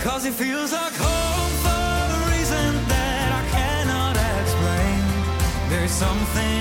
Cause 0.00 0.24
it 0.26 0.34
feels 0.34 0.72
like 0.72 0.94
home 1.08 1.52
for 1.64 1.86
a 2.18 2.20
reason 2.32 2.70
that 2.92 3.28
I 3.40 3.42
cannot 3.56 4.16
explain. 4.40 5.00
There's 5.70 5.92
something 5.92 6.51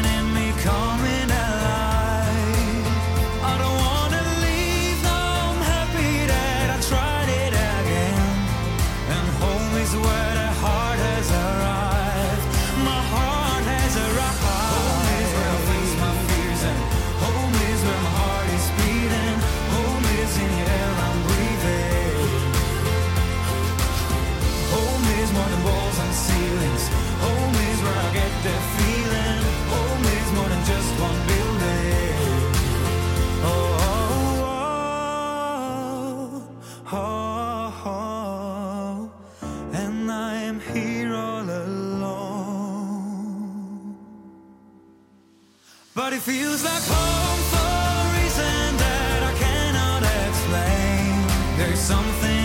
feels 46.21 46.63
like 46.63 46.83
home 46.83 47.41
for 47.49 47.57
a 47.57 48.21
reason 48.21 48.77
that 48.77 49.23
I 49.23 49.33
cannot 49.39 50.03
explain. 50.27 51.57
There's 51.57 51.79
something 51.79 52.40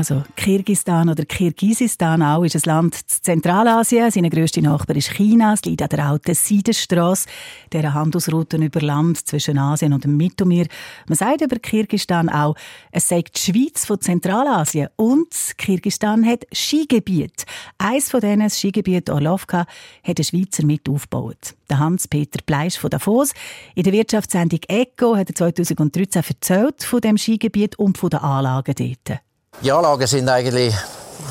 Also 0.00 0.22
Kirgistan 0.34 1.10
oder 1.10 1.26
Kirgisistan 1.26 2.22
auch 2.22 2.42
ist 2.42 2.56
ein 2.56 2.62
Land 2.64 2.94
in 2.94 3.00
Zentralasien. 3.06 4.10
Seine 4.10 4.30
grösste 4.30 4.62
Nachbar 4.62 4.96
ist 4.96 5.10
China. 5.10 5.52
Es 5.52 5.62
liegt 5.66 5.82
an 5.82 5.90
der 5.90 6.06
alten 6.06 6.34
Seidenstrasse, 6.34 7.28
der 7.70 7.92
Handelsroute 7.92 8.56
über 8.56 8.80
Land 8.80 9.28
zwischen 9.28 9.58
Asien 9.58 9.92
und 9.92 10.04
dem 10.04 10.16
Mittelmeer. 10.16 10.68
Man 11.06 11.18
sagt 11.18 11.42
über 11.42 11.56
Kirgistan 11.56 12.30
auch, 12.30 12.54
es 12.90 13.08
sei 13.08 13.20
die 13.20 13.38
Schweiz 13.38 13.84
von 13.84 14.00
Zentralasien 14.00 14.88
und 14.96 15.28
Kirgistan 15.58 16.24
hat 16.24 16.46
Skigebiet. 16.50 17.44
Eins 17.76 18.10
von 18.10 18.22
denen, 18.22 18.44
das 18.44 18.58
Skigebiet 18.58 19.10
Orlovka, 19.10 19.66
hat 20.02 20.18
ein 20.18 20.24
Schweizer 20.24 20.64
mit 20.64 20.88
aufgebaut. 20.88 21.54
Der 21.68 21.78
Hans-Peter 21.78 22.40
Bleisch 22.46 22.78
von 22.78 22.88
Davos. 22.88 23.34
In 23.74 23.82
der 23.82 23.92
Wirtschaftssendung 23.92 24.60
«Eco» 24.66 25.14
hat 25.14 25.28
er 25.28 25.34
2013 25.34 26.22
erzählt 26.26 26.84
von 26.84 27.02
dem 27.02 27.18
Skigebiet 27.18 27.78
und 27.78 27.98
von 27.98 28.08
den 28.08 28.20
Anlagen 28.20 28.74
dort. 28.74 29.20
Die 29.62 29.70
Anlagen 29.70 30.06
sind 30.06 30.26
eigentlich 30.26 30.74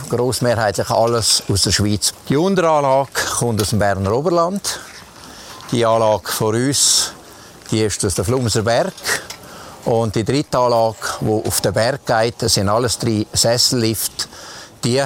grossmehrheitlich 0.07 0.87
alles 0.91 1.41
aus 1.51 1.63
der 1.63 1.71
Schweiz. 1.71 2.13
Die 2.29 2.37
Unteranlage 2.37 3.09
kommt 3.39 3.59
aus 3.59 3.71
dem 3.71 3.79
Berner 3.79 4.11
Oberland. 4.11 4.79
Die 5.71 5.83
Anlage 5.83 6.31
vor 6.31 6.53
uns 6.53 7.11
die 7.71 7.81
ist 7.81 8.05
aus 8.05 8.15
dem 8.15 8.25
Flumser 8.25 8.61
Berg. 8.61 8.93
Und 9.85 10.13
die 10.13 10.23
dritte 10.23 10.59
Anlage, 10.59 10.97
die 11.21 11.47
auf 11.47 11.61
den 11.61 11.73
Berg 11.73 12.05
geht, 12.05 12.35
das 12.39 12.53
sind 12.53 12.69
alles 12.69 12.99
drei 12.99 13.25
Sessellifte. 13.33 14.27
Die 14.83 15.03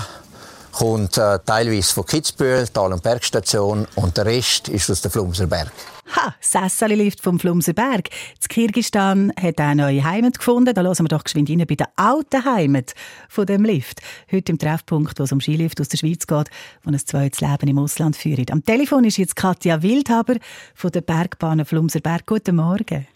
kommt 0.74 1.18
äh, 1.18 1.40
teilweise 1.46 1.94
von 1.94 2.06
Kitzbühel, 2.06 2.68
Tal- 2.68 2.92
und 2.92 3.02
Bergstation 3.02 3.88
und 3.96 4.18
der 4.18 4.26
Rest 4.26 4.68
ist 4.68 4.90
aus 4.90 5.02
dem 5.02 5.12
Flumser 5.12 5.48
Berg. 5.48 5.72
Ha, 6.16 6.36
Sessali-Lift 6.42 7.22
vom 7.22 7.40
Flumser 7.40 7.74
Berg. 7.74 8.10
Das 8.38 8.50
Kirgistan 8.50 9.32
hat 9.42 9.60
eine 9.60 9.84
neue 9.84 10.04
Heimat 10.04 10.38
gefunden. 10.38 10.74
Da 10.74 10.82
hören 10.82 11.00
wir 11.00 11.08
doch 11.08 11.24
geschwind 11.24 11.50
rein 11.50 11.66
bei 11.68 11.76
der 11.76 11.88
alten 11.96 12.44
Heimat 12.44 12.94
von 13.30 13.46
dem 13.46 13.64
Lift. 13.64 14.02
Heute 14.32 14.52
im 14.52 14.60
Treffpunkt, 14.60 15.18
wo 15.20 15.24
es 15.24 15.32
um 15.32 15.40
Skilift 15.40 15.80
aus 15.80 15.88
der 15.88 15.98
Schweiz 15.98 16.28
geht, 16.28 16.50
wo 16.84 16.92
ein 16.92 17.00
zweites 17.00 17.42
Leben 17.42 17.68
im 17.68 17.80
Ausland 17.80 18.16
führt. 18.16 18.52
Am 18.52 18.64
Telefon 18.64 19.06
ist 19.06 19.18
jetzt 19.18 19.36
Katja 19.36 19.82
Wildhaber 19.82 20.36
von 20.76 20.92
der 20.92 21.02
Bergbahn 21.02 21.66
Flumser 21.66 22.02
Berg. 22.02 22.26
Guten 22.26 22.58
Morgen. 22.58 23.08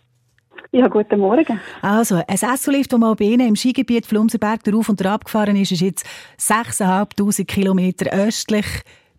Ja, 0.77 0.89
guten 0.89 1.19
Morgen. 1.19 1.59
Also, 1.81 2.21
ein 2.27 2.37
Sessolift, 2.37 2.91
der 2.91 2.99
mal 2.99 3.15
bei 3.15 3.25
Ihnen 3.25 3.47
im 3.47 3.55
Skigebiet 3.55 4.05
Flumserberg 4.05 4.63
drauf 4.63 4.87
und 4.89 5.03
drauf 5.03 5.21
gefahren 5.21 5.55
ist, 5.55 5.71
ist 5.71 5.81
jetzt 5.81 6.05
6'500 6.39 7.45
Kilometer 7.45 8.13
östlich 8.13 8.67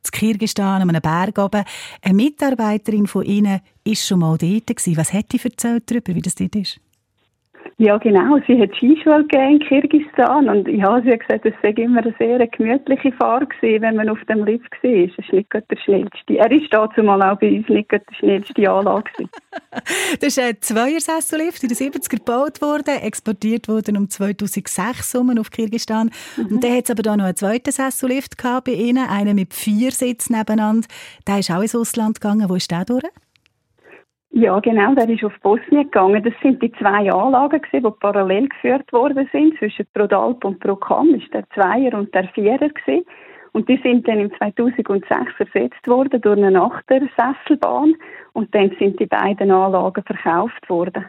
zu 0.05 0.13
Kirgistan, 0.13 0.83
an 0.83 0.89
einem 0.89 1.03
Berg 1.03 1.37
oben. 1.37 1.65
Eine 2.01 2.15
Mitarbeiterin 2.15 3.09
von 3.09 3.25
Ihnen 3.25 3.61
war 3.85 3.95
schon 3.97 4.21
mal 4.21 4.39
dort. 4.39 4.71
Was 4.71 5.13
hat 5.13 5.33
die 5.33 5.41
erzählt 5.43 5.91
wie 6.07 6.23
das 6.23 6.37
dort 6.37 6.55
ist? 6.55 6.79
Ja, 7.77 7.99
genau. 7.99 8.39
Sie 8.47 8.61
hat 8.61 8.75
Skischule 8.75 9.23
gegeben 9.23 9.53
in 9.53 9.59
Kirgisistan 9.61 10.49
und 10.49 10.69
ja, 10.69 11.01
sie 11.03 11.13
hat 11.13 11.21
gesagt, 11.21 11.47
es 11.47 11.55
sei 11.63 11.71
immer 11.71 12.03
eine 12.03 12.15
sehr 12.19 12.45
gemütliche 12.47 13.13
Fahrt 13.13 13.51
gewesen, 13.51 13.83
wenn 13.83 13.97
man 13.97 14.09
auf 14.09 14.19
dem 14.25 14.45
Lift 14.45 14.73
war. 14.83 14.91
Es 14.91 15.17
ist 15.19 15.33
nicht 15.33 15.53
der 15.53 15.77
schnellste. 15.77 16.37
Er 16.37 16.51
ist 16.51 16.73
dazu 16.73 17.03
mal 17.03 17.23
auch 17.23 17.39
bei 17.39 17.57
uns 17.57 17.69
nicht 17.69 17.91
der 17.91 18.01
schnellste 18.19 18.71
Anlage 18.71 19.11
gewesen. 19.13 19.31
Das 20.21 20.37
ist 20.37 20.39
ein 20.39 20.57
Zweier-Sessolift 20.61 21.63
in 21.63 21.69
den 21.69 21.77
70er 21.77 22.11
gebaut 22.11 22.61
worden, 22.61 22.97
exportiert 23.03 23.69
worden 23.69 23.97
um 23.97 24.09
2006 24.09 25.15
herum 25.15 25.39
auf 25.39 25.51
Kirgisistan. 25.51 26.11
Und 26.37 26.63
dann 26.65 26.75
hat 26.75 26.85
es 26.85 26.91
aber 26.91 27.03
da 27.03 27.17
noch 27.17 27.25
einen 27.25 27.37
zweiten 27.37 27.71
Sessolift 27.71 28.39
gehabt 28.39 28.65
bei 28.65 28.73
Ihnen, 28.73 29.07
einen 29.07 29.35
mit 29.35 29.55
vier 29.55 29.91
Sitzen 29.91 30.37
nebeneinander. 30.37 30.89
Der 31.27 31.39
ist 31.39 31.51
auch 31.51 31.63
ins 31.63 31.75
Ausland 31.75 32.21
gegangen. 32.21 32.49
Wo 32.49 32.55
ist 32.55 32.71
der 32.71 32.85
durch? 32.85 33.05
Ja, 34.31 34.61
genau, 34.61 34.95
der 34.95 35.09
ist 35.09 35.25
auf 35.25 35.33
Bosnien 35.43 35.85
gegangen. 35.85 36.23
Das 36.23 36.35
sind 36.43 36.63
die 36.63 36.71
zwei 36.73 37.11
Anlagen, 37.11 37.63
gewesen, 37.63 37.85
die 37.85 37.99
parallel 38.01 38.49
geführt 38.49 38.93
worden 38.93 39.29
sind. 39.33 39.59
Zwischen 39.59 39.87
Prodalp 39.95 40.45
und 40.45 40.61
Procam 40.61 41.15
ist 41.15 41.33
der 41.33 41.49
Zweier 41.51 41.95
und 41.95 42.15
der 42.15 42.29
Vierer. 42.29 42.69
Gewesen. 42.69 43.07
Und 43.53 43.69
die 43.69 43.81
sind 43.83 44.07
dann 44.07 44.21
im 44.21 44.33
2006 44.37 45.33
ersetzt 45.39 45.89
worden 45.89 46.21
durch 46.21 46.39
eine 46.43 46.61
Achtersesselbahn. 46.61 47.95
Und 48.35 48.55
dann 48.55 48.71
sind 48.79 49.01
die 49.01 49.07
beiden 49.07 49.51
Anlagen 49.51 50.05
verkauft 50.05 50.69
worden. 50.69 51.07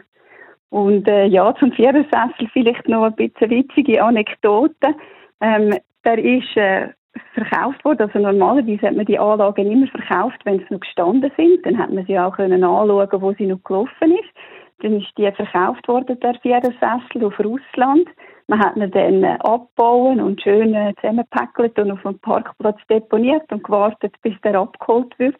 Und 0.70 1.06
äh, 1.08 1.26
ja, 1.26 1.54
zum 1.56 1.72
Vierersessel 1.72 2.48
vielleicht 2.52 2.88
noch 2.88 3.04
ein 3.04 3.14
bisschen 3.14 3.50
witzige 3.50 4.02
Anekdote. 4.02 4.94
Ähm, 5.40 5.76
der 6.04 6.18
ist 6.18 6.56
äh, 6.56 6.88
verkauft 7.34 7.84
worden. 7.84 8.02
Also 8.02 8.18
normalerweise 8.18 8.86
hat 8.86 8.96
man 8.96 9.06
die 9.06 9.18
Anlagen 9.18 9.70
immer 9.70 9.86
verkauft, 9.88 10.40
wenn 10.44 10.58
sie 10.58 10.66
noch 10.70 10.80
gestanden 10.80 11.30
sind. 11.36 11.64
Dann 11.64 11.78
hat 11.78 11.90
man 11.90 12.06
sie 12.06 12.18
auch 12.18 12.36
können 12.36 12.64
anschauen, 12.64 13.22
wo 13.22 13.32
sie 13.32 13.46
noch 13.46 13.62
gelaufen 13.64 14.12
ist. 14.12 14.30
Dann 14.80 14.98
ist 14.98 15.08
die 15.18 15.30
verkauft 15.30 15.86
worden, 15.88 16.18
der 16.20 16.34
Vierersessel, 16.40 17.24
auf 17.24 17.38
Russland. 17.38 18.08
Man 18.46 18.58
hat 18.60 18.76
ihn 18.76 18.90
dann 18.90 19.22
äh, 19.22 19.36
abgebaut 19.40 20.18
und 20.18 20.42
schön 20.42 20.74
äh, 20.74 20.94
zusammengepackelt 21.00 21.78
und 21.78 21.90
auf 21.92 22.02
dem 22.02 22.18
Parkplatz 22.18 22.78
deponiert 22.88 23.50
und 23.52 23.62
gewartet, 23.62 24.14
bis 24.22 24.34
der 24.42 24.58
abgeholt 24.58 25.16
wird. 25.18 25.36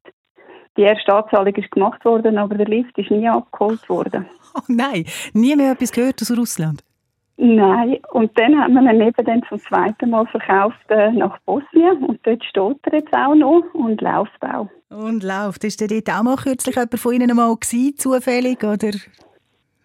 Die 0.76 0.82
erste 0.82 1.14
Anzahlung 1.14 1.54
ist 1.54 1.70
gemacht 1.70 2.04
worden, 2.04 2.38
aber 2.38 2.54
der 2.54 2.66
Lift 2.66 2.96
ist 2.98 3.10
nie 3.10 3.28
abgeholt 3.28 3.88
worden. 3.88 4.26
Oh 4.52 4.62
nein, 4.66 5.04
nie 5.32 5.54
mehr 5.54 5.70
etwas 5.70 5.92
gehört 5.92 6.20
aus 6.22 6.36
Russland. 6.36 6.82
Nein, 7.42 7.96
und 8.12 8.38
dann 8.38 8.60
haben 8.60 8.74
wir 8.74 8.92
ihn 8.92 9.00
eben 9.00 9.24
dann 9.24 9.42
zum 9.48 9.58
zweiten 9.58 10.10
Mal 10.10 10.26
verkauft 10.26 10.76
äh, 10.90 11.10
nach 11.10 11.38
Bosnien 11.46 12.04
und 12.04 12.20
dort 12.24 12.44
steht 12.44 12.76
er 12.82 12.98
jetzt 12.98 13.14
auch 13.14 13.34
noch 13.34 13.62
und 13.72 13.98
Laufbau. 14.02 14.68
Und 14.90 15.22
läuft. 15.22 15.64
Ist 15.64 15.80
denn 15.80 15.88
dort 15.88 16.10
auch 16.10 16.22
mal 16.22 16.36
kürzlich 16.36 16.76
jemand 16.76 17.00
von 17.00 17.14
Ihnen 17.14 17.34
mal 17.34 17.56
gewesen, 17.56 17.96
zufällig? 17.96 18.62
Oder? 18.62 18.90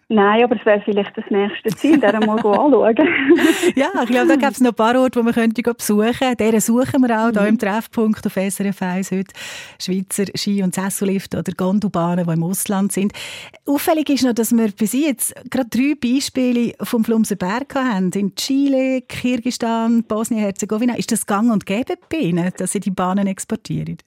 Nein, 0.08 0.44
aber 0.44 0.54
es 0.54 0.64
wäre 0.64 0.80
vielleicht 0.84 1.16
das 1.16 1.24
nächste 1.30 1.68
Ziel, 1.70 1.98
der 1.98 2.24
mal 2.24 2.36
anschauen. 2.36 2.94
Ja, 3.74 3.90
ich 4.02 4.08
glaube, 4.08 4.28
da 4.28 4.36
gibt 4.36 4.52
es 4.52 4.60
noch 4.60 4.70
ein 4.70 4.74
paar 4.76 4.96
Orte, 5.00 5.18
wo 5.18 5.24
man 5.24 5.34
könnte 5.34 5.60
besuchen 5.62 6.12
könnte. 6.12 6.36
Deren 6.36 6.60
suchen 6.60 7.02
wir 7.02 7.20
auch 7.20 7.30
hier 7.30 7.48
im 7.48 7.58
Treffpunkt 7.58 8.24
auf 8.24 8.34
SRF 8.34 8.82
1 8.82 9.10
heute. 9.10 9.34
Schweizer 9.80 10.26
Ski- 10.36 10.62
und 10.62 10.76
Sessellift 10.76 11.34
oder 11.34 11.52
Gondelbahnen, 11.52 12.24
die 12.24 12.32
im 12.32 12.42
Ausland 12.44 12.92
sind. 12.92 13.12
Auffällig 13.66 14.08
ist 14.10 14.22
noch, 14.22 14.32
dass 14.32 14.56
wir 14.56 14.68
bis 14.68 14.92
jetzt 14.92 15.34
gerade 15.50 15.68
drei 15.68 15.94
Beispiele 16.00 16.74
vom 16.82 17.04
Flumser 17.04 17.34
Berg 17.34 17.74
haben. 17.74 18.12
In 18.12 18.36
Chile, 18.36 19.02
Kirgisistan, 19.02 20.04
Bosnien-Herzegowina. 20.04 20.94
Ist 20.94 21.10
das 21.10 21.26
gang 21.26 21.50
und 21.52 21.66
gäbe 21.66 21.94
bei 22.08 22.18
Ihnen, 22.18 22.52
dass 22.56 22.72
Sie 22.72 22.80
die 22.80 22.92
Bahnen 22.92 23.26
exportieren? 23.26 23.98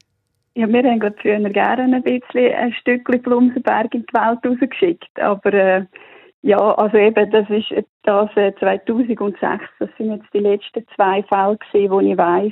Ja, 0.60 0.68
wir 0.68 0.84
haben 0.84 1.00
gerade 1.00 1.16
früher 1.22 1.40
gerne 1.52 1.84
ein 1.84 2.04
bisschen 2.04 2.54
ein 2.54 2.74
Stückchen 2.74 3.22
Blumsenberg 3.22 3.94
in 3.94 4.06
die 4.06 4.14
Welt 4.14 4.40
rausgeschickt. 4.46 5.18
Aber 5.18 5.54
äh, 5.54 5.86
ja, 6.42 6.58
also 6.58 6.98
eben, 6.98 7.32
das 7.32 7.50
ist 7.50 7.74
das 8.04 8.30
äh, 8.36 8.52
2006. 8.60 9.64
Das 9.80 9.90
sind 9.98 10.12
jetzt 10.12 10.28
die 10.34 10.40
letzten 10.40 10.86
zwei 10.98 11.24
Fälle 11.24 11.56
gewesen, 11.56 11.92
wo 11.92 12.02
ich 12.02 12.18
weiss. 12.18 12.52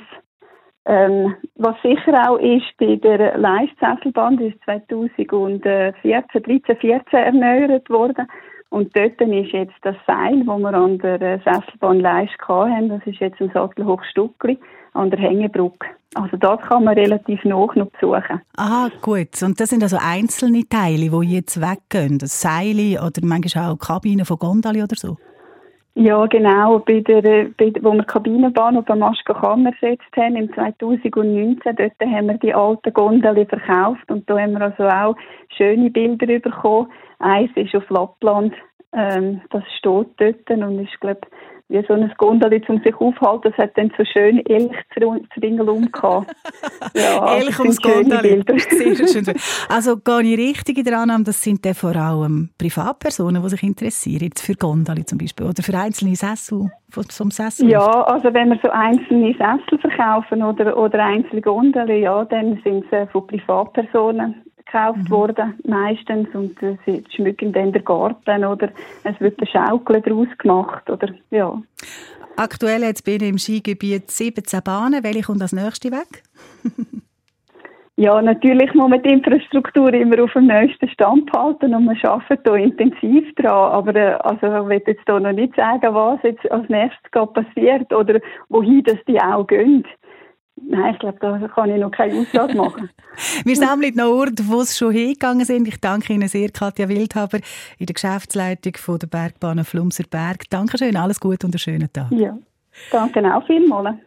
Ähm, 0.86 1.36
was 1.56 1.76
sicher 1.82 2.30
auch 2.30 2.38
ist, 2.38 2.78
bei 2.78 2.96
der 2.96 3.38
Leistsesselbahn, 3.38 4.38
die 4.38 4.48
ist 4.48 4.64
2014, 4.64 5.94
13, 6.02 6.78
14 6.78 7.02
erneuert 7.12 7.90
worden. 7.90 8.26
Und 8.70 8.96
dort 8.96 9.20
ist 9.22 9.52
jetzt 9.52 9.76
das 9.82 9.96
Seil, 10.06 10.44
das 10.46 10.60
wir 10.60 10.74
an 10.74 10.98
der 11.00 11.22
äh, 11.22 11.40
Sesselbahn 11.40 12.00
Leist 12.00 12.38
hatten, 12.48 12.90
das 12.90 13.02
ist 13.06 13.20
jetzt 13.20 13.40
ein 13.40 13.50
Sattelhochstückli 13.54 14.58
an 14.94 15.10
der 15.10 15.20
Hängebrücke. 15.20 15.88
Also 16.16 16.38
das 16.38 16.60
kann 16.62 16.84
man 16.84 16.96
relativ 16.96 17.44
nach 17.44 17.76
noch 17.76 17.90
besuchen. 17.92 18.42
Ah, 18.58 18.90
gut. 19.02 19.42
Und 19.44 19.60
das 19.60 19.70
sind 19.70 19.84
also 19.84 19.98
einzelne 20.02 20.64
Teile, 20.68 21.10
die 21.10 21.36
jetzt 21.36 21.62
weggehen. 21.62 22.18
Das 22.18 22.42
Seile 22.42 23.02
oder 23.02 23.22
manchmal 23.24 23.72
auch 23.72 23.78
Kabinen 23.78 24.26
von 24.26 24.38
Gondali 24.38 24.82
oder 24.82 24.96
so? 24.96 25.18
Ja, 26.00 26.28
genau. 26.28 26.78
Bei 26.78 27.00
der, 27.00 27.26
äh, 27.26 27.46
bei, 27.58 27.74
wo 27.82 27.92
wir 27.92 28.04
Kabinenbahn 28.04 28.78
auf 28.78 28.86
der 28.86 28.96
Maschkacham 28.96 29.66
ersetzt 29.66 30.16
haben, 30.16 30.36
im 30.36 30.54
2019, 30.54 31.76
dort 31.76 32.00
haben 32.00 32.28
wir 32.28 32.38
die 32.38 32.54
alten 32.54 32.94
Gondeln 32.94 33.48
verkauft 33.48 34.08
und 34.12 34.30
da 34.30 34.38
haben 34.38 34.52
wir 34.52 34.62
also 34.62 34.84
auch 34.84 35.16
schöne 35.58 35.90
Bilder 35.90 36.28
bekommen. 36.38 36.92
Eins 37.18 37.50
ist 37.56 37.74
auf 37.74 37.90
Lappland, 37.90 38.54
ähm, 38.94 39.42
das 39.50 39.64
steht 39.80 40.08
dort 40.18 40.50
und 40.52 40.80
ist, 40.82 41.00
glaube 41.00 41.22
wie 41.70 41.84
so 41.88 41.94
ein 41.94 42.12
Gondel 42.18 42.62
zum 42.66 42.82
sich 42.82 42.96
aufhalten. 42.96 43.52
Das 43.52 43.58
hat 43.58 43.78
dann 43.78 43.92
so 43.98 44.04
schön 44.06 44.46
Elch 44.46 44.72
ringsherum 45.42 45.92
gehabt. 45.92 46.34
Ja, 46.96 47.40
das 47.40 47.60
ums 47.60 47.82
schön. 49.12 49.26
Also 49.70 49.98
gehe 49.98 50.22
ich 50.22 50.38
richtig 50.38 50.78
in 50.78 50.84
der 50.86 51.00
Annahme, 51.00 51.24
das 51.24 51.42
sind 51.42 51.66
dann 51.66 51.74
vor 51.74 51.96
allem 51.96 52.50
Privatpersonen, 52.58 53.42
die 53.44 53.50
sich 53.50 53.64
interessieren 53.64 54.30
für 54.36 54.54
Gondali 54.54 55.06
zum 55.06 55.18
Beispiel 55.18 55.46
oder 55.46 55.62
für 55.62 55.78
einzelne 55.78 56.16
Sessel 56.16 56.72
vom 56.90 57.32
Sessel. 57.32 57.70
Ja, 57.70 57.86
also 57.86 58.34
wenn 58.34 58.50
wir 58.50 58.60
so 58.64 58.70
einzelne 58.70 59.34
Sessel 59.34 59.80
verkaufen 59.80 60.42
oder, 60.42 60.78
oder 60.78 61.04
einzelne 61.04 61.42
Gondeln, 61.42 62.02
ja, 62.02 62.26
dann 62.26 62.60
sind 62.64 62.86
sie 62.90 63.08
von 63.12 63.28
Privatpersonen 63.28 64.36
gekauft 64.68 65.10
worden, 65.10 65.54
meistens, 65.66 66.28
und 66.34 66.62
äh, 66.62 66.78
sie 66.86 67.04
schmücken 67.16 67.54
dann 67.54 67.72
den 67.72 67.84
Garten 67.84 68.46
oder 68.46 68.70
es 69.04 69.20
wird 69.20 69.40
eine 69.40 69.48
Schaukel 69.48 70.02
daraus 70.02 70.28
gemacht, 70.38 70.90
oder, 70.90 71.10
ja. 71.32 71.62
Aktuell 72.36 72.86
hat 72.86 73.02
es 73.04 73.22
im 73.22 73.40
Skigebiet 73.40 74.12
17 74.12 74.62
Bahnen. 74.64 75.04
Welche 75.04 75.24
kommt 75.24 75.42
als 75.42 75.54
nächste 75.54 75.92
weg? 75.92 76.24
Ja, 78.00 78.22
natürlich 78.22 78.72
muss 78.76 78.92
man 78.92 79.02
die 79.02 79.10
Infrastruktur 79.10 79.92
immer 79.92 80.24
auf 80.24 80.32
dem 80.34 80.46
neuesten 80.46 80.88
Stand 80.88 81.32
halten 81.36 81.74
und 81.74 81.88
wir 81.88 82.12
arbeiten 82.12 82.44
da 82.44 82.54
intensiv 82.54 83.34
dran. 83.34 83.72
Aber 83.72 83.96
äh, 83.96 84.14
also, 84.20 84.46
ich 84.46 84.70
will 84.70 84.84
jetzt 84.86 85.02
hier 85.08 85.20
noch 85.20 85.32
nicht 85.32 85.56
sagen, 85.56 85.96
was 85.96 86.22
jetzt 86.22 86.52
als 86.52 86.70
nächstes 86.70 87.10
passiert 87.12 87.92
oder 87.92 88.20
wohin 88.50 88.84
das 88.84 88.98
die 89.08 89.20
auch 89.20 89.48
gehen. 89.48 89.84
Nein, 90.62 90.94
ich 90.94 91.00
glaube, 91.00 91.18
da 91.20 91.48
kann 91.48 91.70
ich 91.70 91.80
noch 91.80 91.92
keine 91.92 92.20
Aussage 92.20 92.56
machen. 92.56 92.90
Wir 93.46 93.56
sammeln 93.56 93.96
noch 93.96 94.10
Orte, 94.10 94.48
wo 94.48 94.62
es 94.62 94.78
schon 94.78 94.92
hingegangen 94.92 95.46
sind. 95.46 95.68
Ich 95.68 95.80
danke 95.80 96.14
Ihnen 96.14 96.28
sehr, 96.28 96.50
Katja 96.50 96.90
Wildhaber, 96.90 97.40
in 97.78 97.86
der 97.86 97.94
Geschäftsleitung 97.94 98.74
von 98.78 99.00
der 99.00 99.08
Bergbahn 99.08 99.64
Flumser 99.64 100.04
Berg. 100.10 100.50
Dankeschön, 100.50 100.96
alles 100.96 101.20
Gute 101.20 101.48
und 101.48 101.54
einen 101.54 101.60
schönen 101.60 101.92
Tag. 101.92 102.12
ja, 102.12 102.38
danke 102.92 103.36
auch 103.36 103.46
vielmals. 103.46 103.98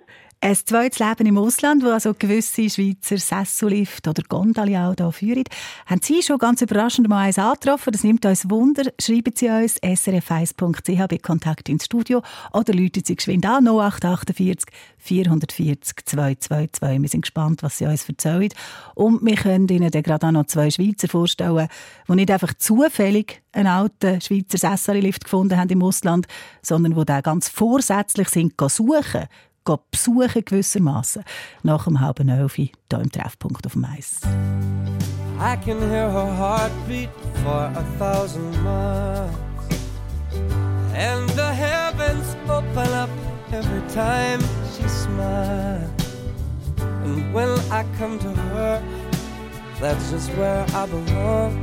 Ein 0.42 0.56
zweites 0.56 0.98
Leben 1.00 1.26
im 1.26 1.36
Ausland, 1.36 1.84
wo 1.84 1.88
also 1.88 2.14
gewisse 2.18 2.70
Schweizer 2.70 3.18
Sessellift 3.18 4.08
oder 4.08 4.22
Gondali 4.26 4.74
auch 4.74 4.94
hier 4.96 5.12
führen, 5.12 5.44
haben 5.84 6.00
Sie 6.02 6.22
schon 6.22 6.38
ganz 6.38 6.62
überraschend 6.62 7.10
mal 7.10 7.26
eins 7.26 7.38
angetroffen. 7.38 7.92
Das 7.92 8.04
nimmt 8.04 8.24
uns 8.24 8.48
Wunder. 8.48 8.84
Schreiben 8.98 9.34
Sie 9.36 9.50
uns 9.50 9.76
srf1.ch 9.82 11.08
bei 11.08 11.18
Kontakt 11.18 11.68
ins 11.68 11.84
Studio 11.84 12.22
oder 12.54 12.72
läuten 12.72 13.04
Sie 13.04 13.16
geschwind 13.16 13.44
an 13.44 13.66
0848 13.66 14.66
440 14.96 16.06
222. 16.06 17.02
Wir 17.02 17.08
sind 17.10 17.20
gespannt, 17.20 17.62
was 17.62 17.76
Sie 17.76 17.84
uns 17.84 18.08
erzählen. 18.08 18.48
Und 18.94 19.22
wir 19.22 19.36
können 19.36 19.68
Ihnen 19.68 19.90
dann 19.90 20.02
gerade 20.02 20.26
auch 20.26 20.32
noch 20.32 20.46
zwei 20.46 20.70
Schweizer 20.70 21.08
vorstellen, 21.08 21.68
die 22.08 22.14
nicht 22.14 22.30
einfach 22.30 22.54
zufällig 22.54 23.42
einen 23.52 23.66
alten 23.66 24.22
Schweizer 24.22 24.56
Sessellift 24.56 25.24
gefunden 25.24 25.58
haben 25.58 25.68
im 25.68 25.82
Ausland, 25.82 26.26
sondern 26.62 26.94
die 26.94 27.04
den 27.04 27.22
ganz 27.22 27.50
vorsätzlich 27.50 28.30
sind 28.30 28.54
suchen 28.58 29.28
besuchen 29.76 30.44
gewissermaßen 30.44 31.24
nach 31.62 31.84
dem 31.84 32.00
halben 32.00 32.28
Elf 32.28 32.54
hier 32.54 32.70
im 32.92 33.10
Treffpunkt 33.10 33.66
auf 33.66 33.72
dem 33.72 33.84
Eis. 33.84 34.20
I 35.38 35.56
can 35.56 35.80
hear 35.90 36.10
her 36.10 36.36
heartbeat 36.36 37.08
for 37.42 37.70
a 37.74 37.84
thousand 37.98 38.52
miles. 38.62 39.30
And 40.94 41.28
the 41.30 41.50
heavens 41.50 42.36
open 42.46 42.92
up 42.92 43.08
every 43.52 43.80
time 43.94 44.40
she 44.76 44.86
smiles. 44.88 45.88
And 47.04 47.32
when 47.32 47.48
I 47.70 47.84
come 47.98 48.18
to 48.18 48.28
her, 48.28 48.82
that's 49.80 50.10
just 50.10 50.30
where 50.36 50.66
I 50.74 50.86
belong. 50.86 51.56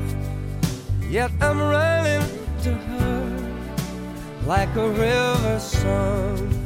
Yet 1.08 1.32
I'm 1.39 1.60
running 1.60 2.28
to 2.63 2.74
her 2.74 3.38
like 4.48 4.76
a 4.76 4.89
river 4.89 5.60
song. 5.60 6.57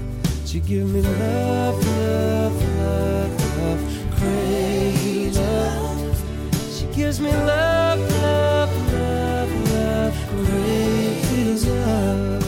She 0.52 0.60
give 0.60 0.94
me 0.94 1.02
love, 1.02 1.88
love, 1.88 2.78
love, 2.78 3.58
love, 3.58 4.18
crazy 4.18 5.32
love. 5.32 6.24
She 6.70 6.86
gives 6.88 7.22
me 7.22 7.32
love, 7.32 8.00
love, 8.22 8.92
love, 8.92 9.72
love, 9.72 10.14
crazy 10.28 11.72
love. 11.72 12.44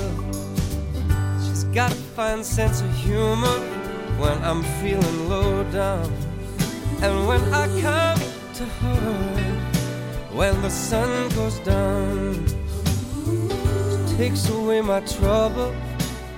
She's 1.47 1.63
got 1.63 1.93
a 1.93 1.95
fine 1.95 2.43
sense 2.43 2.81
of 2.81 2.93
humor 2.93 3.57
when 4.19 4.37
I'm 4.43 4.63
feeling 4.81 5.29
low 5.29 5.63
down. 5.71 6.11
And 7.01 7.25
when 7.25 7.41
I 7.53 7.67
come 7.79 8.19
to 8.55 8.65
her, 8.65 9.37
when 10.33 10.61
the 10.61 10.69
sun 10.69 11.29
goes 11.35 11.57
down, 11.59 12.45
she 13.89 14.17
takes 14.17 14.49
away 14.49 14.81
my 14.81 14.99
trouble, 14.99 15.73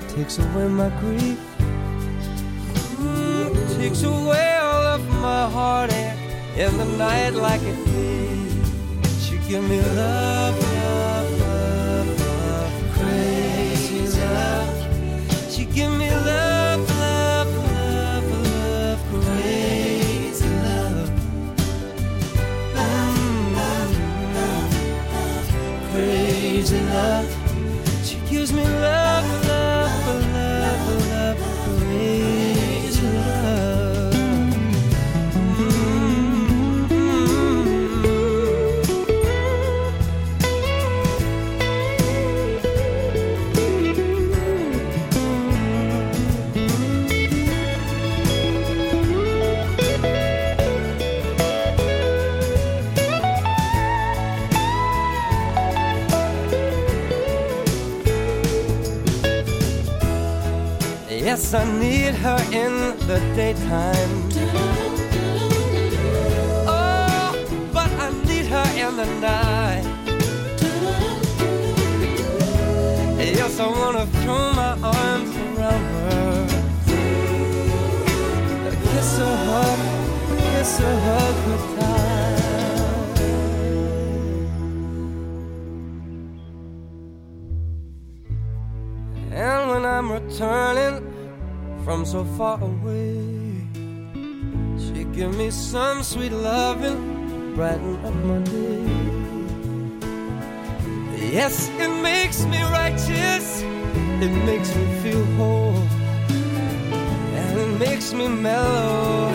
takes 0.09 0.37
away 0.37 0.67
my 0.67 0.91
grief. 0.99 1.39
Takes 3.85 4.01
away 4.01 4.57
all 4.63 4.83
of 4.95 5.07
my 5.21 5.47
heartache 5.47 6.17
in 6.57 6.75
the 6.75 6.85
night 6.97 7.35
like 7.35 7.61
a 7.61 7.75
thief. 7.85 8.51
She 9.21 9.37
give 9.47 9.63
me 9.69 9.79
love, 9.79 10.57
love, 10.73 11.39
love, 11.39 12.19
love, 12.19 12.73
crazy 12.97 14.07
love. 14.17 15.51
She 15.51 15.65
give 15.65 15.91
me 15.91 16.09
love, 16.09 16.81
love, 16.97 17.51
love, 17.75 18.27
love, 18.47 18.99
crazy 19.11 20.49
love. 20.65 21.09
Mm, 22.73 23.53
mm, 23.53 23.89
mm, 24.33 24.69
mm 25.13 25.91
Crazy 25.91 26.79
love. 26.79 27.24
Yes, 61.35 61.53
I 61.53 61.65
need 61.79 62.15
her 62.23 62.39
in 62.53 62.97
the 63.07 63.19
daytime. 63.35 64.13
Oh, 66.65 67.35
but 67.73 67.91
I 68.05 68.09
need 68.23 68.45
her 68.45 68.67
in 68.83 68.95
the 68.95 69.05
night. 69.19 69.83
Yes, 73.19 73.59
I 73.59 73.67
wanna 73.67 74.05
throw 74.21 74.53
my 74.53 74.73
arms 74.81 75.35
around 75.35 75.85
her. 75.95 76.47
Kiss 78.93 79.17
her, 79.17 79.35
hug, 79.49 79.79
kiss 80.39 80.79
her, 80.79 80.95
hug 81.07 81.35
her 81.47 81.59
tight. 81.75 82.05
I'm 89.95 90.11
returning 90.11 91.04
from 91.85 92.03
so 92.03 92.23
far 92.35 92.59
away. 92.63 93.61
She 94.79 95.03
give 95.13 95.37
me 95.37 95.51
some 95.51 96.01
sweet 96.01 96.31
loving, 96.31 97.53
brighten 97.53 98.03
up 98.03 98.15
my 98.25 98.39
day. 98.39 98.85
Yes, 101.31 101.69
it 101.77 102.01
makes 102.01 102.43
me 102.45 102.59
righteous, 102.63 103.61
it 103.61 104.33
makes 104.49 104.75
me 104.75 104.85
feel 105.03 105.23
whole, 105.37 105.75
and 107.37 107.59
it 107.59 107.79
makes 107.79 108.13
me 108.13 108.29
mellow 108.29 109.31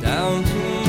down 0.00 0.42
to 0.42 0.79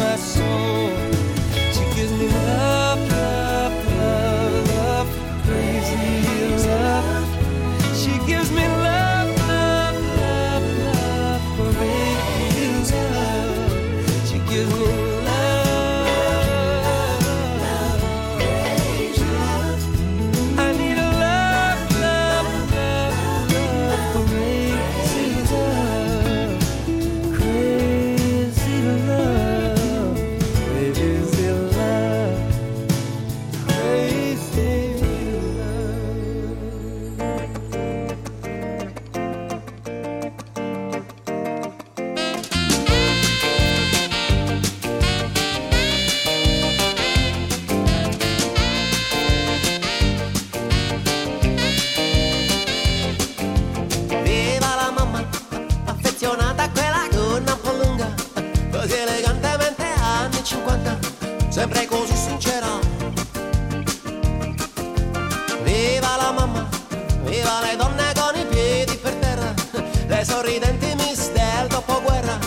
dopoguerra, 71.86 72.39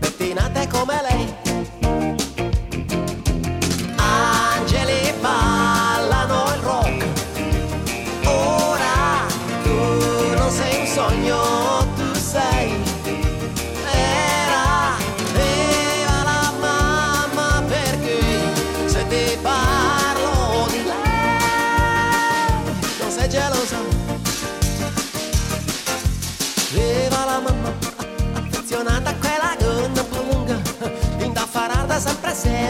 pettinate 0.00 0.68
come 0.68 1.02
lei. 1.02 1.39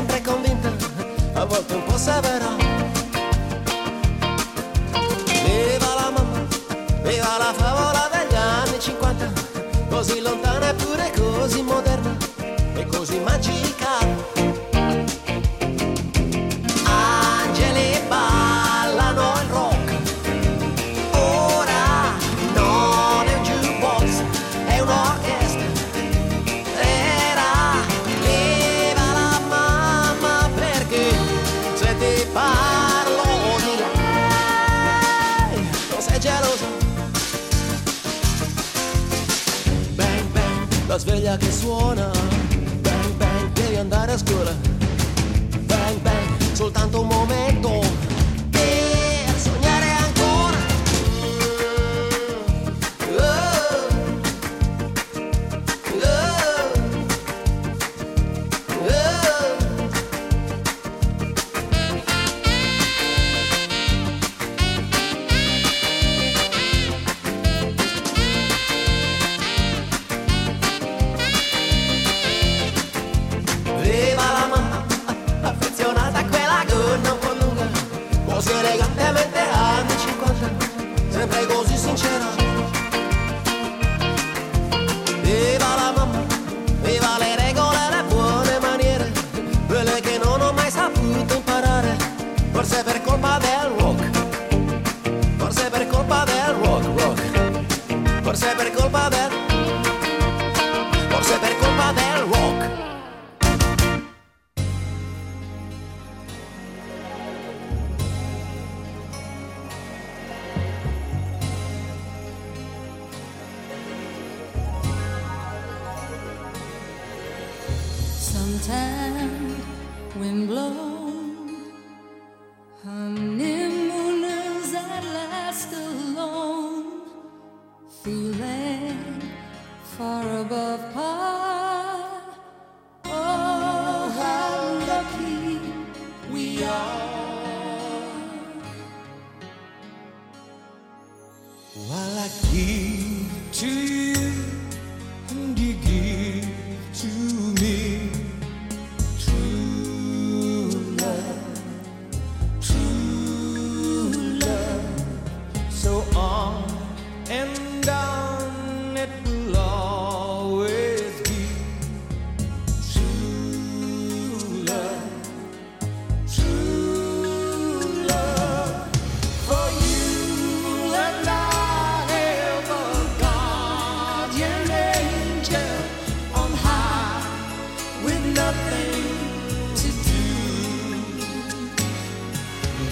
sempre 0.00 0.22
convinta, 0.22 0.72
a 1.34 1.44
volte 1.44 1.74
un 1.74 1.84
po' 1.84 1.98
severa. 1.98 2.48
Viva 5.44 5.94
la 6.00 6.10
mamma, 6.16 6.40
viva 7.02 7.36
la 7.38 7.52
favola 7.52 8.08
degli 8.10 8.34
anni 8.34 8.80
50, 8.80 9.32
così 9.90 10.20
lontana 10.22 10.70
eppure 10.70 11.12
così 11.14 11.62
moderna. 11.62 11.99
che 41.36 41.50
suona, 41.52 42.10
bang 42.80 43.14
bang, 43.16 43.52
devi 43.52 43.76
andare 43.76 44.12
a 44.12 44.18
scuola. 44.18 44.69
Babe, 73.90 74.39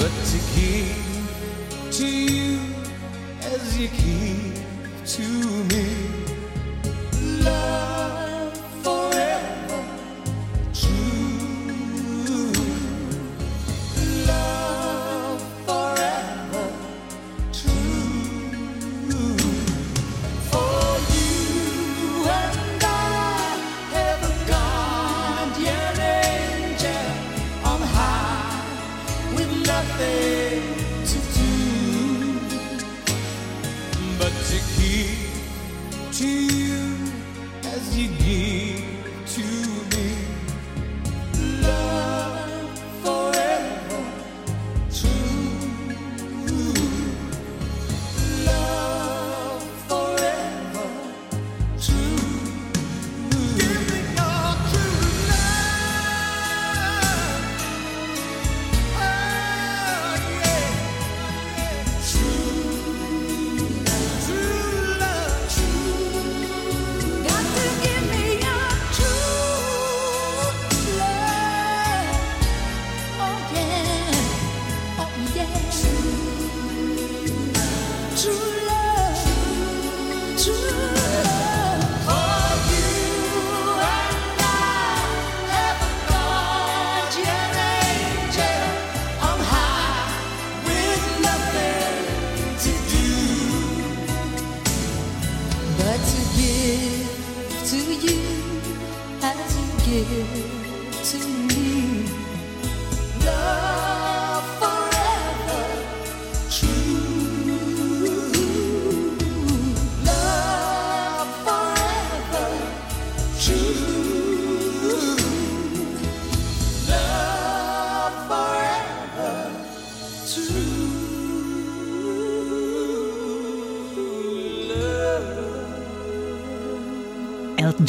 to 0.09 0.39
give. 0.55 1.08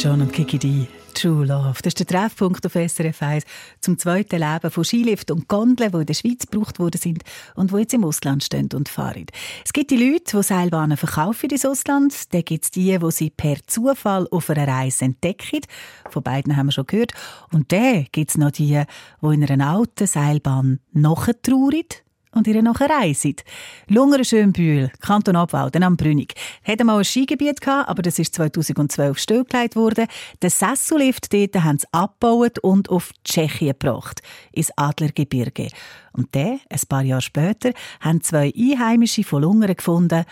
John 0.02 0.22
und 0.22 0.32
Kiki 0.32 0.58
D. 0.58 0.86
True 1.12 1.44
Love. 1.44 1.74
Das 1.82 1.88
ist 1.88 1.98
der 1.98 2.06
Treffpunkt 2.06 2.64
auf 2.64 2.72
SRF 2.72 3.20
1 3.20 3.44
zum 3.82 3.98
zweiten 3.98 4.38
Leben 4.38 4.70
von 4.70 4.82
Skilift 4.82 5.30
und 5.30 5.46
Gondeln, 5.46 5.92
die 5.92 5.98
in 5.98 6.06
der 6.06 6.14
Schweiz 6.14 6.46
gebraucht 6.46 6.78
worden 6.78 6.98
sind 6.98 7.22
und 7.54 7.70
die 7.70 7.76
jetzt 7.76 7.92
im 7.92 8.04
Ausland 8.04 8.42
stehen 8.42 8.70
und 8.72 8.88
fahren. 8.88 9.26
Es 9.62 9.74
gibt 9.74 9.90
die 9.90 9.98
Leute, 9.98 10.38
die 10.38 10.42
Seilbahnen 10.42 10.96
verkaufen 10.96 11.50
ins 11.50 11.66
Ausland. 11.66 12.32
Dann 12.32 12.46
gibt 12.46 12.64
es 12.64 12.70
die, 12.70 12.98
die 12.98 13.10
sie 13.10 13.28
per 13.28 13.58
Zufall 13.66 14.26
auf 14.30 14.48
einer 14.48 14.66
Reise 14.66 15.04
entdecken. 15.04 15.60
Von 16.08 16.22
beiden 16.22 16.56
haben 16.56 16.68
wir 16.68 16.72
schon 16.72 16.86
gehört. 16.86 17.12
Und 17.52 17.70
dann 17.70 18.06
gibt 18.10 18.30
es 18.30 18.38
noch 18.38 18.52
die, 18.52 18.82
die 19.20 19.34
in 19.34 19.44
einer 19.44 19.68
alten 19.68 20.06
Seilbahn 20.06 20.80
nachtrauern 20.92 21.84
und 22.32 22.46
ihr 22.46 22.62
nachher 22.62 22.90
reisen. 22.90 23.36
Lungeren 23.88 24.24
Schönbühl, 24.24 24.90
Kanton 25.00 25.36
Obwalden 25.36 25.82
am 25.82 25.96
Brünig. 25.96 26.34
Hat 26.64 26.82
mal 26.84 26.98
ein 26.98 27.04
Skigebiet 27.04 27.60
gehabt, 27.60 27.88
aber 27.88 28.02
das 28.02 28.18
ist 28.18 28.34
2012 28.34 29.18
stillgelegt 29.18 29.76
worden. 29.76 30.06
Den 30.42 30.50
Sessellift 30.50 31.32
dort 31.32 31.54
haben 31.62 31.78
sie 31.78 31.86
abgebaut 31.92 32.58
und 32.60 32.88
auf 32.88 33.12
Tschechien 33.24 33.74
gebracht, 33.78 34.22
ins 34.52 34.70
Adlergebirge. 34.76 35.68
Und 36.12 36.28
dann, 36.34 36.60
ein 36.68 36.80
paar 36.88 37.02
Jahre 37.02 37.22
später, 37.22 37.72
haben 38.00 38.20
zwei 38.22 38.52
Einheimische 38.56 39.24
von 39.24 39.42
Lungern 39.42 39.76
gefunden, 39.76 40.24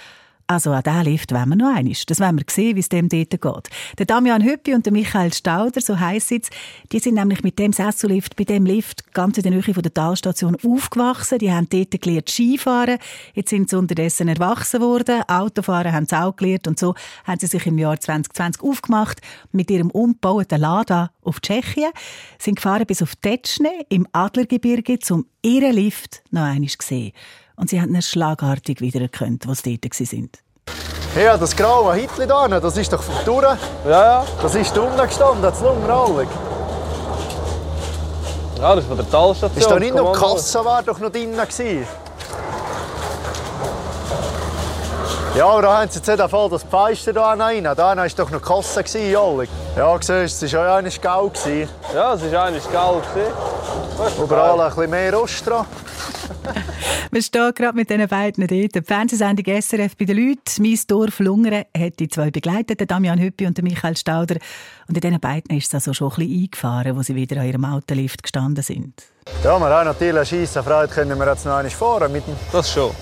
also 0.49 0.73
an 0.73 0.83
diesen 0.83 1.05
Lift 1.05 1.33
wollen 1.33 1.51
wir 1.51 1.57
noch 1.57 1.77
einmal. 1.77 1.95
Das 2.07 2.21
wollen 2.21 2.39
wir 2.39 2.45
sehen, 2.49 2.75
wie 2.75 2.81
es 2.81 2.89
dem 2.89 3.09
dort 3.11 3.31
geht. 3.31 3.77
Der 3.99 4.07
Damian 4.07 4.43
Hüppi 4.43 4.75
und 4.75 4.87
der 4.87 4.93
Michael 4.95 5.33
Stauder, 5.33 5.83
so 5.83 6.01
heisst 6.01 6.33
es, 6.33 6.49
die 6.91 6.99
sind 6.99 7.15
nämlich 7.15 7.43
mit 7.43 7.59
dem 7.59 7.75
Sessellift, 7.75 8.35
bei 8.35 8.45
dem 8.45 8.65
Lift, 8.65 9.13
ganz 9.13 9.37
in 9.37 9.43
der 9.43 9.53
Nähe 9.53 9.63
von 9.63 9.83
der 9.83 9.93
Talstation 9.93 10.57
aufgewachsen. 10.65 11.39
Die 11.39 11.53
haben 11.53 11.69
dort 11.69 12.01
gelernt 12.01 12.31
Skifahren. 12.31 12.99
Jetzt 13.35 13.51
sind 13.51 13.69
sie 13.69 13.77
unterdessen 13.77 14.29
erwachsen 14.29 14.81
worden. 14.81 15.23
Autofahren 15.29 15.93
haben 15.93 16.07
sie 16.07 16.19
auch 16.19 16.35
gelernt. 16.35 16.67
Und 16.67 16.79
so 16.79 16.95
haben 17.25 17.39
sie 17.39 17.47
sich 17.47 17.67
im 17.67 17.77
Jahr 17.77 18.01
2020 18.01 18.63
aufgemacht 18.63 19.21
mit 19.53 19.71
ihrem 19.71 19.91
umgebauten 19.91 20.61
Lada 20.61 21.11
auf 21.23 21.41
Tschechien. 21.41 21.91
Sind 22.39 22.57
gefahren 22.57 22.87
bis 22.87 23.03
auf 23.03 23.17
Tetschne 23.17 23.71
im 23.91 24.09
Adlergebirge, 24.13 24.99
um 25.11 25.27
ihren 25.43 25.75
Lift 25.75 26.23
noch 26.31 26.43
einmal 26.43 26.69
zu 26.69 26.79
sehen. 26.81 27.13
Und 27.59 27.69
sie 27.69 27.81
haben 27.81 27.93
ihn 27.93 28.03
schlagartig 28.03 28.81
wiedererkannt, 28.81 29.49
wo 29.49 29.55
sie 29.55 29.79
dort 29.81 29.99
waren. 29.99 30.31
Ja, 31.17 31.37
das 31.37 31.57
graue 31.57 31.95
Hitler 31.95 32.27
da, 32.27 32.61
das 32.61 32.77
ist 32.77 32.93
doch 32.93 33.03
vom 33.03 33.15
Touren. 33.25 33.59
Ja, 33.85 34.05
ja. 34.05 34.27
Das 34.41 34.55
ist 34.55 34.77
da 34.77 34.83
unten 34.83 35.03
gestanden, 35.03 35.43
das 35.43 35.61
Lungenrallig. 35.61 36.29
Ja, 38.59 38.75
das 38.75 38.85
ist 38.85 38.89
von 38.89 38.97
der 38.97 39.11
Talstation. 39.11 39.59
Ist 39.61 39.71
da 39.71 39.79
nicht 39.79 39.95
noch. 39.95 40.13
Kasse 40.13 40.65
war 40.65 40.83
doch 40.85 41.01
noch 41.01 41.11
drinnen 41.11 41.37
gewesen? 41.37 41.87
Ja, 45.37 45.47
aber 45.47 45.63
da 45.63 45.79
haben 45.79 45.91
sie 45.91 45.99
jetzt 45.99 46.09
nicht 46.09 46.31
Fall 46.31 46.51
das 46.51 46.63
Feister 46.65 47.13
da 47.13 47.33
rein. 47.33 47.65
Da 47.65 47.77
war 47.77 48.09
doch 48.09 48.31
noch 48.31 48.41
die 48.41 48.45
Kasse, 48.45 48.99
Jollig. 49.11 49.51
Ja, 49.77 49.97
siehst 50.01 50.43
du, 50.43 50.47
es 50.47 50.53
war 50.53 50.65
ja 50.65 50.77
einmal 50.77 50.93
Geld. 50.93 51.03
gewesen. 51.03 51.69
Ja, 51.95 52.15
es 52.15 52.33
war 52.33 52.45
eigentlich 52.45 52.73
geil. 52.73 53.03
gewesen. 53.15 54.23
Überall 54.23 54.61
ein 54.61 54.69
bisschen 54.69 54.91
mehr 54.91 55.15
Rost 55.15 55.47
dran. 55.47 55.67
Wir 57.19 57.23
stehen 57.23 57.53
gerade 57.53 57.75
mit 57.75 57.91
diesen 57.91 58.07
beiden 58.07 58.47
dort. 58.47 58.75
Die 58.77 58.81
Fernsehsendung 58.81 59.61
SRF 59.61 59.97
bei 59.97 60.05
den 60.05 60.19
Leuten. 60.19 60.63
Mein 60.63 60.79
Dorf 60.87 61.19
Lungern 61.19 61.65
hat 61.77 61.99
die 61.99 62.07
zwei 62.07 62.31
begleitet, 62.31 62.79
der 62.79 62.87
Damian 62.87 63.19
Hüppi 63.19 63.45
und 63.45 63.57
der 63.57 63.65
Michael 63.65 63.97
Stauder. 63.97 64.37
Und 64.87 64.97
in 64.97 65.01
diesen 65.01 65.19
beiden 65.19 65.57
ist 65.57 65.67
es 65.67 65.75
also 65.75 65.93
schon 65.93 66.13
ein 66.13 66.19
bisschen 66.19 66.43
eingefahren, 66.43 66.97
wo 66.97 67.03
sie 67.03 67.17
wieder 67.17 67.41
an 67.41 67.49
ihrem 67.49 67.65
Autolift 67.65 68.23
gestanden 68.23 68.63
sind. 68.63 69.03
Ja, 69.43 69.59
wir 69.59 69.67
haben 69.67 69.87
natürlich 69.87 70.15
eine 70.15 70.27
scheisse 70.27 70.63
Freude, 70.63 70.95
können 70.95 71.19
wir 71.19 71.27
jetzt 71.27 71.45
noch 71.45 71.57
einmal 71.57 71.71
fahren. 71.71 72.13
Mit 72.13 72.25
dem 72.25 72.37
Das 72.53 72.73
schon. 72.73 72.93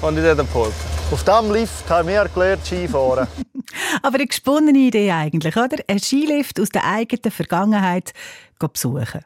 Kann 0.00 0.16
ich 0.16 0.22
dir 0.22 0.36
geholfen. 0.36 0.88
Auf 1.10 1.24
diesem 1.24 1.52
Lift 1.52 1.90
haben 1.90 2.06
wir 2.06 2.28
gelernt 2.32 2.64
Skifahren. 2.64 3.26
Aber 4.02 4.14
eine 4.14 4.26
gesponnene 4.28 4.78
Idee 4.78 5.10
eigentlich, 5.10 5.56
oder? 5.56 5.78
Ein 5.88 5.98
Skilift 5.98 6.60
aus 6.60 6.68
der 6.68 6.84
eigenen 6.84 7.32
Vergangenheit 7.32 8.12
besuchen. 8.60 9.24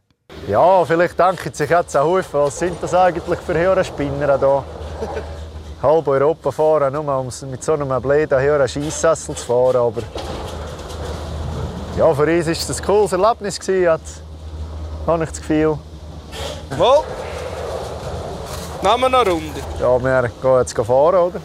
Ja, 0.49 0.85
vielleicht 0.85 1.19
denken 1.19 1.53
sich 1.53 1.71
jetzt 1.71 1.97
auch 1.97 2.05
Haufen, 2.05 2.41
was 2.41 2.59
sind 2.59 2.83
das 2.83 2.95
eigentlich 2.95 3.39
für 3.41 3.55
Hörenspinner 3.55 4.39
hier? 4.39 4.65
Halb 5.83 6.09
Europa 6.09 6.51
fahren, 6.51 6.93
nur 6.93 7.19
um 7.19 7.29
mit 7.51 7.65
so 7.65 7.73
einem 7.73 8.03
bläden 8.03 8.39
höheren 8.39 8.69
Scheissessel 8.69 9.35
zu 9.35 9.47
fahren. 9.47 9.77
Aber 9.77 10.03
ja, 11.97 12.15
für 12.15 12.23
uns 12.23 12.47
war 12.47 12.53
es 12.53 12.81
ein 12.81 12.85
cooles 12.85 13.13
Erlebnis, 13.13 13.59
jetzt, 13.67 14.23
habe 15.07 15.25
ich 15.25 15.31
das 15.31 15.39
Gefühl. 15.41 15.79
Wohl. 16.77 17.05
Nehmen 18.83 19.01
wir 19.03 19.09
noch 19.11 19.21
eine 19.21 19.31
Runde. 19.31 19.61
Ja, 19.79 20.03
wir 20.03 20.31
gehen 20.41 20.59
jetzt 20.59 20.75
fahren, 20.75 21.15
oder? 21.15 21.41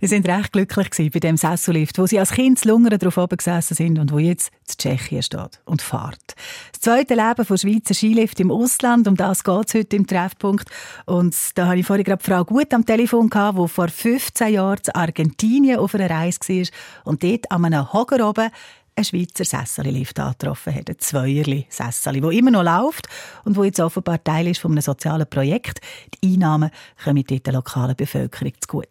Sie 0.00 0.08
sind 0.08 0.26
recht 0.26 0.52
glücklich 0.52 0.90
gewesen 0.90 1.10
bei 1.12 1.20
dem 1.20 1.36
Sessellift, 1.36 1.98
wo 2.00 2.06
sie 2.06 2.18
als 2.18 2.32
Kind 2.32 2.58
zu 2.58 2.68
Lungern 2.68 2.98
drauf 2.98 3.16
oben 3.16 3.36
gesessen 3.36 3.74
sind 3.74 3.98
und 4.00 4.12
wo 4.12 4.18
jetzt 4.18 4.50
in 4.68 4.74
Tschechien 4.76 5.22
steht 5.22 5.60
und 5.66 5.82
fährt. 5.82 6.34
Das 6.72 6.80
zweite 6.80 7.14
Leben 7.14 7.44
von 7.44 7.56
Schweizer 7.56 7.94
Skilift 7.94 8.40
im 8.40 8.50
Ausland, 8.50 9.06
um 9.06 9.14
das 9.14 9.44
geht 9.44 9.68
es 9.68 9.74
heute 9.74 9.96
im 9.96 10.06
Treffpunkt. 10.08 10.68
Und 11.06 11.36
da 11.54 11.66
habe 11.66 11.78
ich 11.78 11.86
vorhin 11.86 12.04
gerade 12.04 12.24
Frau 12.24 12.44
Gut 12.44 12.74
am 12.74 12.84
Telefon 12.84 13.30
gehabt, 13.30 13.56
die 13.56 13.68
vor 13.68 13.88
15 13.88 14.52
Jahren 14.52 14.80
in 14.84 14.94
Argentinien 14.96 15.78
auf 15.78 15.94
einer 15.94 16.10
Reise 16.10 16.40
war 16.40 16.66
und 17.04 17.22
dort 17.22 17.52
an 17.52 17.64
einem 17.64 17.92
Hocker 17.92 18.28
oben 18.28 18.50
einen 18.96 19.04
Schweizer 19.04 19.44
Sesseli-Lift 19.44 20.18
angetroffen 20.20 20.74
hat. 20.74 20.88
Ein 20.88 20.98
Zweierli-Sesseli, 20.98 22.22
wo 22.22 22.30
immer 22.30 22.50
noch 22.50 22.62
läuft 22.62 23.08
und 23.44 23.56
wo 23.56 23.64
jetzt 23.64 23.80
offenbar 23.80 24.22
Teil 24.22 24.46
ist 24.46 24.60
von 24.60 24.72
einem 24.72 24.82
sozialen 24.82 25.28
Projekt. 25.28 25.80
Die 26.22 26.34
Einnahmen 26.34 26.70
kommen 27.02 27.24
dort 27.26 27.46
der 27.46 27.54
lokalen 27.54 27.96
Bevölkerung 27.96 28.52
zu 28.60 28.68
gut. 28.68 28.88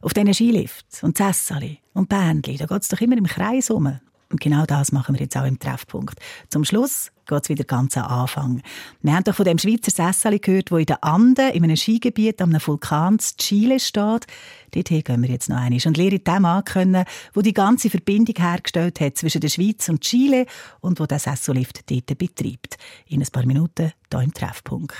Auf 0.00 0.14
diesen 0.14 0.34
Skilifts 0.34 1.02
und 1.02 1.16
Sesseli 1.16 1.78
und 1.92 2.08
Bändli, 2.08 2.56
da 2.56 2.66
geht 2.66 2.82
es 2.82 2.88
doch 2.88 3.00
immer 3.00 3.16
im 3.16 3.26
Kreis 3.26 3.70
um. 3.70 3.98
Und 4.32 4.40
genau 4.40 4.64
das 4.64 4.92
machen 4.92 5.14
wir 5.14 5.20
jetzt 5.20 5.36
auch 5.36 5.44
im 5.44 5.58
Treffpunkt. 5.58 6.18
Zum 6.48 6.64
Schluss 6.64 7.12
geht 7.26 7.42
es 7.44 7.48
wieder 7.50 7.64
ganz 7.64 7.98
am 7.98 8.06
Anfang. 8.06 8.62
Wir 9.02 9.14
haben 9.14 9.24
doch 9.24 9.34
von 9.34 9.44
dem 9.44 9.58
Schweizer 9.58 9.90
Sesseli 9.90 10.38
gehört, 10.38 10.70
wo 10.70 10.78
in 10.78 10.86
den 10.86 11.02
Anden, 11.02 11.50
in 11.52 11.62
einem 11.62 11.76
Skigebiet 11.76 12.40
am 12.40 12.54
Vulkan 12.54 13.18
Chile 13.18 13.78
steht. 13.78 14.26
Dorthin 14.72 15.04
gehen 15.04 15.22
wir 15.22 15.30
jetzt 15.30 15.50
noch 15.50 15.58
einmal 15.58 15.80
und 15.84 15.96
lernen 15.96 16.24
den 16.24 16.42
Mann 16.42 16.64
kennen, 16.64 17.04
der 17.34 17.42
die 17.42 17.52
ganze 17.52 17.90
Verbindung 17.90 18.34
hergestellt 18.36 19.00
hat 19.00 19.18
zwischen 19.18 19.42
der 19.42 19.48
Schweiz 19.48 19.88
und 19.90 20.00
Chile 20.00 20.46
und 20.80 20.98
wo 20.98 21.04
der 21.04 21.18
Sessellift 21.18 21.90
dort 21.90 22.18
betreibt. 22.18 22.78
In 23.06 23.20
ein 23.20 23.28
paar 23.30 23.44
Minuten 23.44 23.92
hier 24.10 24.22
im 24.22 24.32
Treffpunkt. 24.32 24.94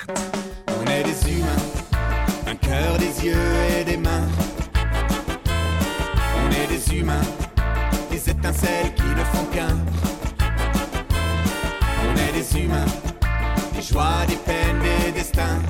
On 0.67 0.85
est 0.85 1.03
des 1.03 1.27
humains, 1.27 1.63
un 2.45 2.55
cœur, 2.55 2.97
des 2.99 3.25
yeux 3.25 3.79
et 3.79 3.83
des 3.83 3.97
mains. 3.97 4.27
On 6.37 6.49
est 6.51 6.67
des 6.67 6.95
humains, 6.95 7.25
des 8.11 8.29
étincelles 8.29 8.93
qui 8.95 9.03
ne 9.03 9.23
font 9.33 9.45
qu'un. 9.51 9.77
On 12.05 12.13
est 12.15 12.33
des 12.33 12.59
humains, 12.59 12.85
des 13.75 13.81
joies, 13.81 14.25
des 14.27 14.35
peines, 14.35 14.79
des 14.81 15.11
destins. 15.13 15.61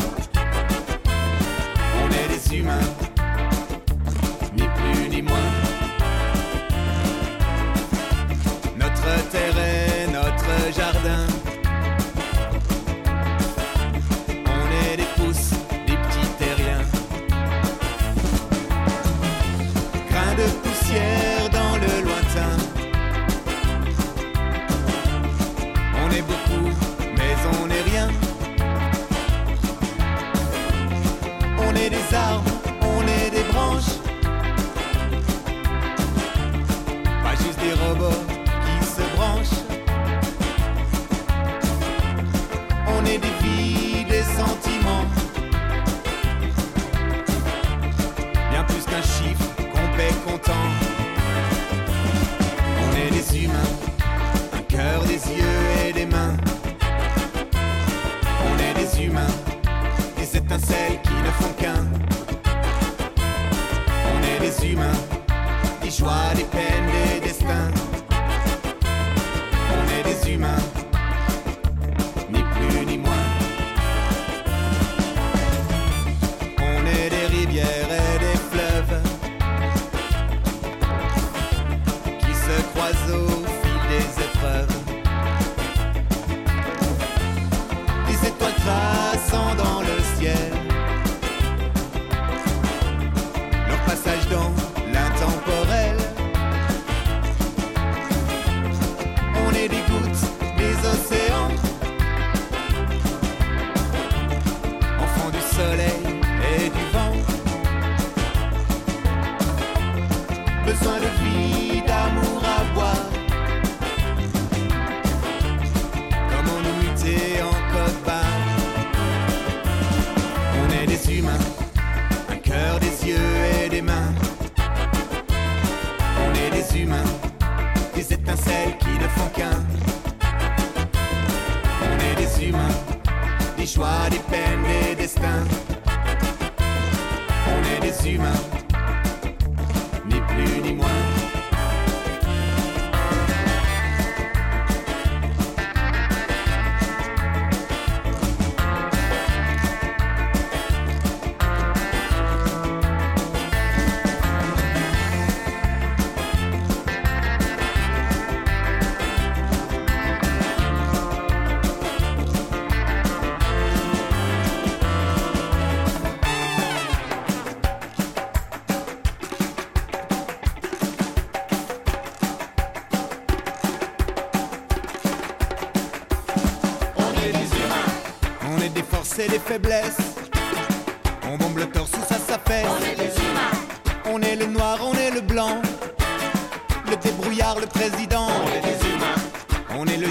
On 2.02 2.10
est 2.10 2.28
des 2.28 2.58
humains, 2.58 3.03
moins. 5.22 5.52
Notre 8.78 9.30
terre 9.30 9.58
est 9.58 10.08
notre 10.12 10.52
jardin. 10.76 11.26
On 14.46 14.66
est 14.86 14.98
des 14.98 15.10
pousses, 15.16 15.52
des 15.88 15.98
petits 16.04 16.32
terriens. 16.40 16.86
Grains 20.10 20.36
de 20.42 20.48
poussière 20.64 21.50
dans 21.52 21.76
le 21.84 21.94
lointain. 22.08 22.56
On 26.04 26.08
est 26.12 26.26
beaucoup, 26.32 26.70
mais 27.18 27.36
on 27.62 27.68
n'est 27.68 27.86
rien. 27.92 28.10
On 31.66 31.76
est 31.76 31.90
des 31.90 32.16
arbres, 32.16 32.53
qui 82.92 83.43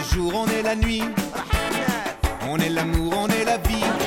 jour, 0.02 0.32
on 0.34 0.46
est 0.46 0.62
la 0.62 0.74
nuit. 0.74 1.02
On 2.48 2.58
est 2.58 2.68
l'amour, 2.68 3.14
on 3.16 3.28
est 3.28 3.44
la 3.44 3.58
vie. 3.58 4.01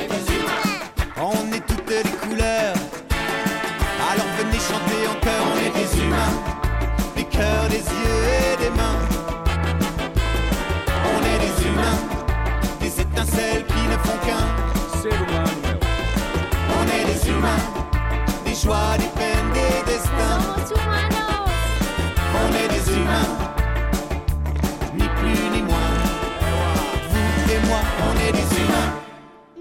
nez 28.25 28.31
des 28.31 28.59
humains. 28.59 28.93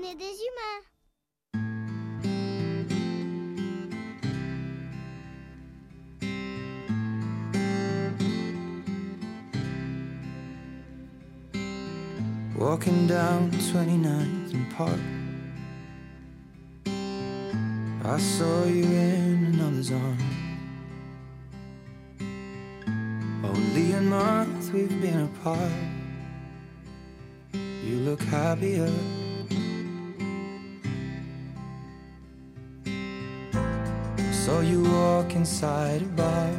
Nez 0.00 0.14
des 0.14 0.36
humains. 0.44 0.82
Walking 12.56 13.06
down 13.06 13.50
29th 13.50 14.54
and 14.54 14.70
Park. 14.76 15.00
I 18.06 18.18
saw 18.18 18.64
you 18.64 18.84
in 18.84 19.54
another's 19.54 19.90
arm. 19.90 20.18
Only 23.42 23.92
a 23.92 24.00
month 24.00 24.72
we've 24.72 25.00
been 25.00 25.20
apart 25.24 25.93
look 28.14 28.28
happier. 28.28 28.92
So 34.30 34.60
you 34.60 34.84
walk 34.84 35.34
inside 35.34 36.02
a 36.02 36.10
bar. 36.20 36.50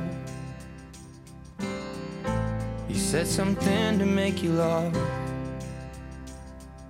You 2.89 2.95
said 2.95 3.25
something 3.25 3.99
to 3.99 4.05
make 4.05 4.43
you 4.43 4.51
laugh. 4.51 4.97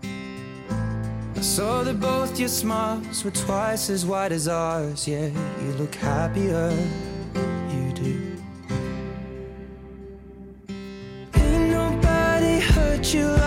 I 0.03 1.41
saw 1.41 1.84
that 1.84 1.99
both 1.99 2.39
your 2.39 2.49
smiles 2.49 3.24
were 3.24 3.38
twice 3.45 3.91
as 3.91 4.03
wide 4.03 4.32
as 4.32 4.47
ours. 4.47 5.07
Yeah, 5.07 5.30
you 5.61 5.72
look 5.78 5.93
happier. 5.93 6.72
You 7.72 7.91
do. 7.93 8.36
you 13.13 13.44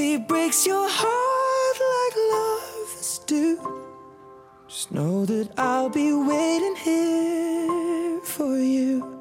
it 0.00 0.26
breaks 0.26 0.66
your 0.66 0.88
heart 0.88 1.78
like 1.94 2.16
lovers 2.32 3.20
do. 3.26 3.58
Just 4.66 4.92
know 4.92 5.26
that 5.26 5.50
I'll 5.58 5.90
be 5.90 6.12
waiting 6.12 6.76
here 6.76 8.20
for 8.22 8.56
you. 8.56 9.19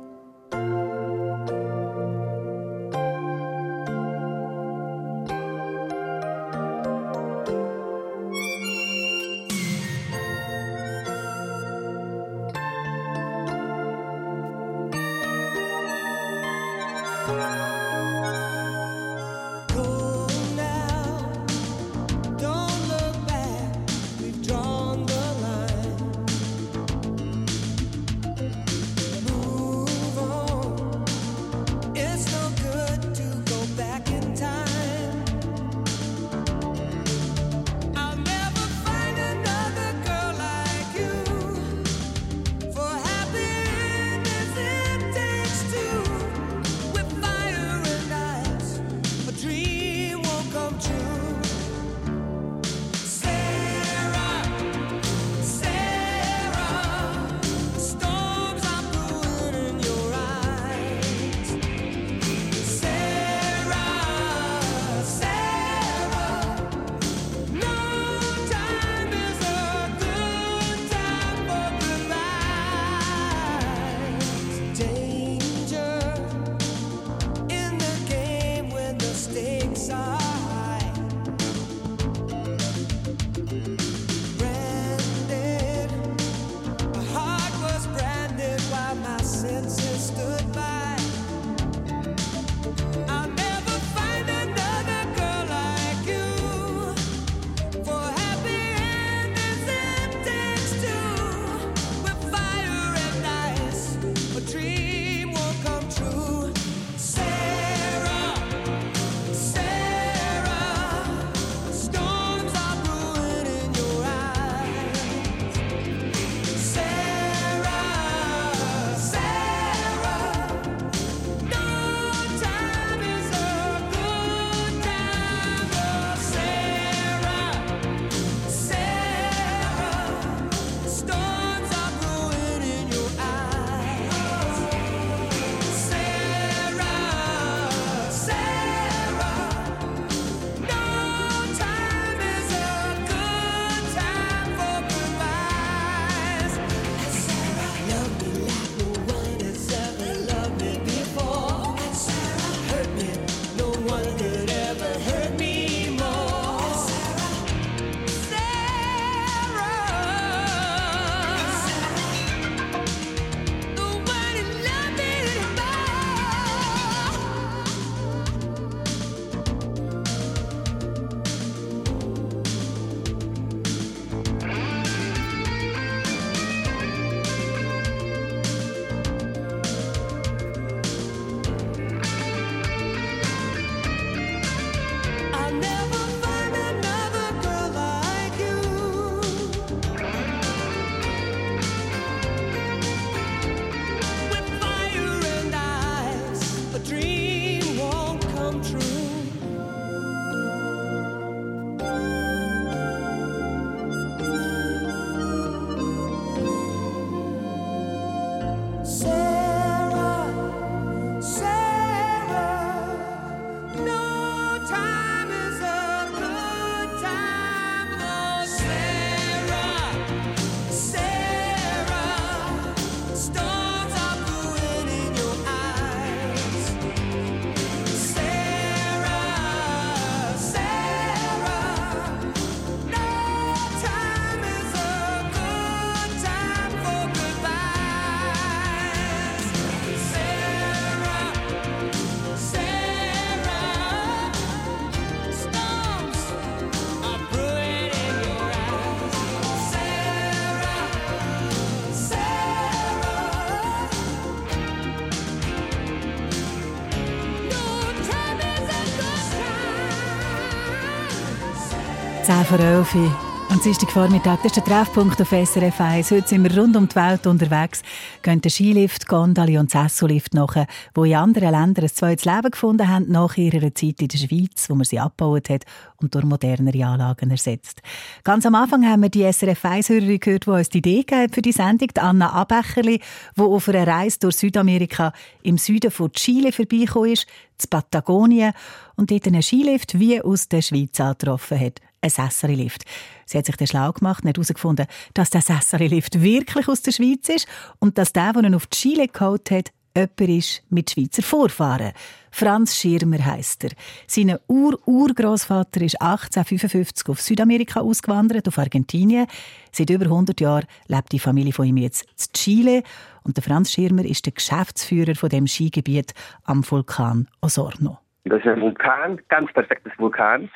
10 262.30 262.46
vor 262.46 262.60
11 262.60 262.94
Uhr. 262.94 263.12
Am 263.50 263.60
Dienstagvormittag, 263.60 264.38
das 264.44 264.56
ist 264.56 264.58
der 264.58 264.64
Treffpunkt 264.64 265.20
auf 265.20 265.30
SRF 265.30 265.82
1. 265.82 266.12
Heute 266.12 266.28
sind 266.28 266.44
wir 266.44 266.56
rund 266.62 266.78
um 266.78 266.88
die 266.88 266.96
Welt 266.96 267.26
unterwegs, 267.26 267.82
gehen 268.22 268.40
den 268.40 268.52
Skilift, 268.52 269.08
Gondeli 269.08 269.58
und 269.58 269.74
das 269.74 269.94
Sessulift 269.94 270.36
nach, 270.36 270.54
die 270.54 271.10
in 271.10 271.16
anderen 271.16 271.50
Ländern 271.50 271.86
ein 271.86 271.90
zweites 271.90 272.26
Leben 272.26 272.52
gefunden 272.52 272.88
haben, 272.88 273.12
nach 273.12 273.36
ihrer 273.36 273.74
Zeit 273.74 274.00
in 274.02 274.10
der 274.10 274.18
Schweiz, 274.20 274.70
wo 274.70 274.76
man 274.76 274.86
sie 274.86 275.00
abgebaut 275.00 275.50
hat 275.50 275.64
und 275.98 276.14
durch 276.14 276.24
modernere 276.24 276.86
Anlagen 276.86 277.32
ersetzt. 277.32 277.82
Ganz 278.24 278.46
am 278.46 278.54
Anfang 278.54 278.88
haben 278.88 279.02
wir 279.02 279.10
die 279.10 279.24
SRF 279.24 279.66
1-Hörerin 279.66 280.20
gehört, 280.20 280.46
die 280.46 280.50
uns 280.52 280.70
die 280.70 280.78
Idee 280.78 281.02
gegeben 281.02 281.34
für 281.34 281.42
die 281.42 281.52
Sendung, 281.52 281.88
die 281.88 282.00
Anna 282.00 282.32
Abecherli, 282.32 283.02
die 283.36 283.42
auf 283.42 283.68
einer 283.70 283.88
Reise 283.88 284.20
durch 284.20 284.36
Südamerika 284.36 285.14
im 285.42 285.58
Süden 285.58 285.90
von 285.90 286.12
Chile 286.12 286.52
vorbeigekommen 286.52 287.14
ist, 287.14 287.26
zu 287.58 287.68
Patagonien, 287.68 288.54
und 288.96 289.10
dort 289.10 289.26
einen 289.26 289.42
Skilift 289.42 289.98
wie 289.98 290.22
aus 290.22 290.48
der 290.48 290.62
Schweiz 290.62 291.00
angetroffen 291.00 291.60
hat 291.60 291.82
ein 292.02 292.10
Sessari-Lift. 292.10 292.84
Sie 293.26 293.38
hat 293.38 293.46
sich 293.46 293.56
den 293.56 293.68
schlau 293.68 293.92
gemacht 293.92 294.24
und 294.24 294.36
herausgefunden, 294.36 294.88
dass 295.14 295.30
der 295.30 295.42
Sessari-Lift 295.42 296.22
wirklich 296.22 296.68
aus 296.68 296.82
der 296.82 296.92
Schweiz 296.92 297.30
ist 297.30 297.48
und 297.80 297.98
dass 297.98 298.14
der, 298.14 298.34
der 298.34 298.44
ihn 298.44 298.56
auf 298.56 298.70
Chile 298.70 299.08
geholt 299.08 299.52
hat, 299.52 299.72
jemand 299.96 300.20
ist 300.22 300.64
mit 300.70 300.90
Schweizer 300.92 301.24
Vorfahren. 301.24 301.94
Franz 302.32 302.76
Schirmer 302.76 303.26
heisst 303.26 303.64
er. 303.64 303.72
Sein 304.08 304.38
Ur-Urgroßvater 304.48 305.82
ist 305.82 306.00
1855 306.02 307.10
auf 307.10 307.22
Südamerika 307.22 307.82
ausgewandert, 307.82 308.48
auf 308.48 308.58
Argentinien. 308.60 309.26
Seit 309.72 309.90
über 309.90 310.06
100 310.06 310.40
Jahren 310.40 310.66
lebt 310.88 311.12
die 311.12 311.20
Familie 311.20 311.54
von 311.54 311.66
ihm 311.66 311.78
jetzt 311.78 312.04
in 312.04 312.34
Chile. 312.34 312.84
Und 313.24 313.38
der 313.38 313.44
Franz 313.44 313.72
Schirmer 313.72 314.06
ist 314.06 314.26
der 314.26 314.34
Geschäftsführer 314.34 315.16
von 315.16 315.30
dem 315.30 315.48
Skigebiet 315.48 316.14
am 316.46 316.64
Vulkan 316.70 317.28
Osorno. 317.42 317.98
Das 318.26 318.40
ist 318.40 318.48
ein 318.48 318.62
Vulkan, 318.62 319.20
ganz 319.28 319.52
perfektes 319.54 319.94
Vulkan. 319.98 320.50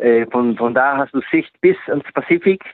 Äh, 0.00 0.26
Von, 0.30 0.56
von 0.56 0.74
da 0.74 0.96
hast 0.96 1.14
du 1.14 1.20
Sicht 1.30 1.60
bis 1.60 1.76
ans 1.86 2.04
Pazifik. 2.14 2.64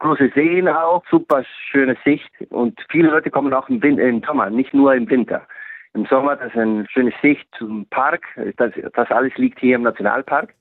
Große 0.00 0.30
Seen 0.34 0.68
auch, 0.68 1.04
super 1.08 1.44
schöne 1.70 1.96
Sicht. 2.04 2.28
Und 2.50 2.78
viele 2.90 3.10
Leute 3.10 3.30
kommen 3.30 3.54
auch 3.54 3.68
im, 3.68 3.80
Win 3.82 3.98
im 3.98 4.22
Sommer, 4.22 4.50
nicht 4.50 4.74
nur 4.74 4.92
im 4.94 5.08
Winter. 5.08 5.46
Im 5.94 6.04
Sommer, 6.06 6.34
das 6.36 6.48
ist 6.48 6.58
eine 6.58 6.86
schöne 6.88 7.12
Sicht 7.22 7.46
zum 7.56 7.86
Park. 7.86 8.26
Das, 8.56 8.72
das 8.94 9.10
alles 9.10 9.36
liegt 9.36 9.60
hier 9.60 9.76
im 9.76 9.82
Nationalpark. 9.82 10.52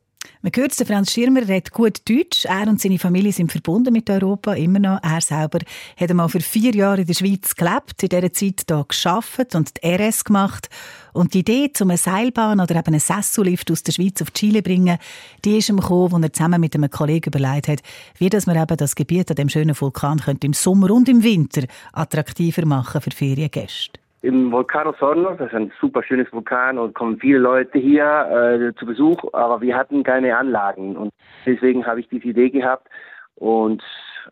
Man 0.46 0.52
hört, 0.58 0.74
Franz 0.74 1.14
Schirmer 1.14 1.48
redet 1.48 1.72
gut 1.72 2.02
Deutsch. 2.04 2.44
Er 2.44 2.68
und 2.68 2.82
seine 2.82 3.00
Familie 3.00 3.32
sind 3.32 3.50
verbunden 3.50 3.94
mit 3.94 4.10
Europa, 4.10 4.52
immer 4.56 4.80
noch. 4.80 5.00
Er 5.02 5.22
selber 5.22 5.60
hat 5.96 6.10
einmal 6.10 6.28
für 6.28 6.42
vier 6.42 6.76
Jahre 6.76 7.00
in 7.00 7.08
der 7.08 7.14
Schweiz 7.14 7.56
gelebt, 7.56 8.04
in 8.04 8.10
dieser 8.10 8.34
Zeit 8.34 8.66
hier 8.68 8.86
geschafft 8.86 9.56
und 9.56 9.72
die 9.78 9.88
RS 9.88 10.26
gemacht. 10.26 10.68
Und 11.14 11.34
die 11.34 11.40
Idee, 11.40 11.72
um 11.80 11.92
eine 11.92 11.98
Seilbahn 11.98 12.60
oder 12.60 12.76
eben 12.76 12.88
einen 12.88 13.00
Sessulift 13.00 13.72
aus 13.72 13.84
der 13.84 13.94
Schweiz 13.94 14.22
auf 14.22 14.32
Chile 14.32 14.58
zu 14.58 14.64
bringen, 14.64 14.98
die 15.46 15.60
ist 15.60 15.70
ihm 15.70 15.80
gekommen, 15.80 16.16
als 16.16 16.24
er 16.24 16.34
zusammen 16.34 16.60
mit 16.60 16.76
einem 16.76 16.92
Kollegen 16.92 17.30
überlegt 17.30 17.70
hat, 17.70 17.80
wie 18.18 18.30
dass 18.30 18.46
man 18.46 18.62
eben 18.62 18.76
das 18.76 18.96
Gebiet 18.96 19.30
an 19.30 19.38
dem 19.38 19.48
schönen 19.48 19.80
Vulkan 19.80 20.20
könnte 20.20 20.46
im 20.46 20.52
Sommer 20.52 20.92
und 20.92 21.08
im 21.08 21.24
Winter 21.24 21.62
attraktiver 21.94 22.66
machen 22.66 23.00
für 23.00 23.12
Feriengäste. 23.12 24.03
Im 24.24 24.54
Vulkan 24.54 24.88
Osorno, 24.88 25.36
das 25.36 25.48
ist 25.48 25.54
ein 25.54 25.74
super 25.82 26.02
schönes 26.02 26.32
Vulkan 26.32 26.80
und 26.80 26.96
kommen 26.96 27.20
viele 27.20 27.40
Leute 27.40 27.78
hier 27.78 28.06
äh, 28.06 28.74
zu 28.80 28.86
Besuch, 28.86 29.22
aber 29.34 29.60
wir 29.60 29.76
hatten 29.76 30.02
keine 30.04 30.38
Anlagen 30.38 30.96
und 30.96 31.12
deswegen 31.46 31.86
habe 31.86 32.00
ich 32.00 32.08
diese 32.08 32.30
Idee 32.30 32.50
gehabt 32.50 32.88
und 33.36 33.84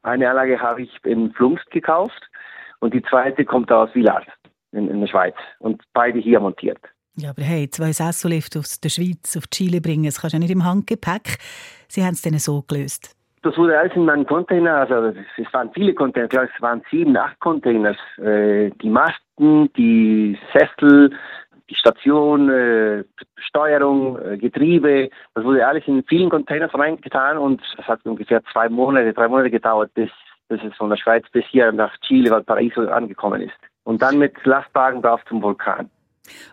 eine 0.01 0.29
Anlage 0.29 0.61
habe 0.61 0.83
ich 0.83 0.97
in 1.03 1.33
Flumst 1.33 1.69
gekauft 1.71 2.21
und 2.79 2.93
die 2.93 3.01
zweite 3.03 3.43
kommt 3.43 3.69
aus 3.69 3.93
Villars 3.93 4.23
in, 4.71 4.87
in 4.87 5.01
der 5.01 5.07
Schweiz 5.07 5.35
und 5.59 5.83
beide 5.91 6.19
hier 6.19 6.39
montiert. 6.39 6.79
Ja, 7.17 7.31
aber 7.31 7.41
hey, 7.41 7.69
zwei 7.69 7.91
Sessulift 7.91 8.55
aus 8.55 8.79
der 8.79 8.87
Schweiz 8.87 9.35
auf 9.35 9.49
Chile 9.49 9.81
bringen, 9.81 10.05
das 10.05 10.21
kannst 10.21 10.33
du 10.33 10.37
ja 10.37 10.39
nicht 10.39 10.51
im 10.51 10.63
Handgepäck. 10.63 11.37
Sie 11.89 12.05
haben 12.05 12.13
es 12.13 12.21
dann 12.21 12.39
so 12.39 12.61
gelöst. 12.61 13.13
Das 13.43 13.57
wurde 13.57 13.77
alles 13.77 13.95
in 13.95 14.05
meinen 14.05 14.25
Container, 14.27 14.75
also 14.75 15.17
es 15.37 15.53
waren 15.53 15.71
viele 15.73 15.95
Container, 15.95 16.25
ich 16.25 16.29
glaube, 16.29 16.49
es 16.55 16.61
waren 16.61 16.83
sieben, 16.91 17.17
acht 17.17 17.39
Containers. 17.39 17.97
Äh, 18.17 18.69
die 18.81 18.89
Masten, 18.89 19.73
die 19.73 20.37
Sessel, 20.53 21.11
die 21.67 21.75
Station, 21.75 22.49
äh, 22.49 23.03
Steuerung, 23.37 24.19
äh, 24.19 24.37
Getriebe, 24.37 25.09
das 25.33 25.43
wurde 25.43 25.65
alles 25.65 25.87
in 25.87 26.03
vielen 26.03 26.29
Containers 26.29 26.73
reingetan 26.75 27.39
und 27.39 27.61
das 27.77 27.87
hat 27.87 28.05
ungefähr 28.05 28.43
zwei 28.51 28.69
Monate, 28.69 29.11
drei 29.11 29.27
Monate 29.27 29.49
gedauert, 29.49 29.91
bis, 29.95 30.11
bis 30.47 30.61
es 30.63 30.75
von 30.75 30.91
der 30.91 30.97
Schweiz 30.97 31.25
bis 31.31 31.45
hier 31.45 31.71
nach 31.71 31.97
Chile, 32.01 32.29
Valparaiso 32.29 32.87
angekommen 32.89 33.41
ist. 33.41 33.57
Und 33.85 34.03
dann 34.03 34.19
mit 34.19 34.33
Lastwagen 34.45 35.01
drauf 35.01 35.21
zum 35.27 35.41
Vulkan. 35.41 35.89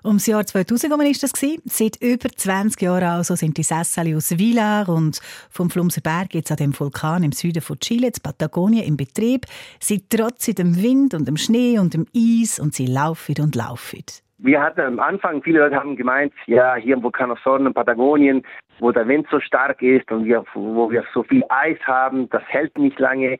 Ums 0.04 0.26
Jahr 0.26 0.44
2000 0.44 0.92
war 0.92 0.98
das. 0.98 1.32
Seit 1.64 1.96
über 2.02 2.28
20 2.28 2.80
Jahren 2.80 3.04
also 3.04 3.34
sind 3.34 3.56
die 3.56 3.62
Sesseli 3.62 4.14
aus 4.14 4.38
Villar 4.38 4.88
und 4.88 5.20
vom 5.50 5.70
Flumser 5.70 6.00
Berg 6.00 6.34
jetzt 6.34 6.50
an 6.50 6.56
dem 6.56 6.78
Vulkan 6.78 7.22
im 7.22 7.32
Süden 7.32 7.62
von 7.62 7.78
Chile, 7.78 8.08
in 8.08 8.12
Patagonien, 8.22 8.86
im 8.86 8.96
Betrieb. 8.96 9.46
Sie 9.80 10.08
trotzen 10.08 10.54
dem 10.54 10.82
Wind 10.82 11.14
und 11.14 11.28
dem 11.28 11.36
Schnee 11.36 11.78
und 11.78 11.94
dem 11.94 12.06
Eis 12.14 12.58
und 12.58 12.74
sie 12.74 12.86
laufen 12.86 13.36
und 13.40 13.54
laufen. 13.54 14.04
Wir 14.38 14.62
hatten 14.62 14.80
am 14.80 15.00
Anfang, 15.00 15.42
viele 15.42 15.58
Leute 15.60 15.74
haben 15.74 15.96
gemeint, 15.96 16.32
ja, 16.46 16.76
hier 16.76 16.94
im 16.94 17.02
Vulkan 17.02 17.32
Osorno 17.32 17.66
in 17.66 17.74
Patagonien, 17.74 18.44
wo 18.78 18.92
der 18.92 19.08
Wind 19.08 19.26
so 19.30 19.40
stark 19.40 19.82
ist 19.82 20.10
und 20.12 20.26
wir, 20.26 20.44
wo 20.54 20.90
wir 20.90 21.04
so 21.12 21.24
viel 21.24 21.42
Eis 21.48 21.78
haben, 21.84 22.28
das 22.30 22.42
hält 22.46 22.78
nicht 22.78 23.00
lange. 23.00 23.38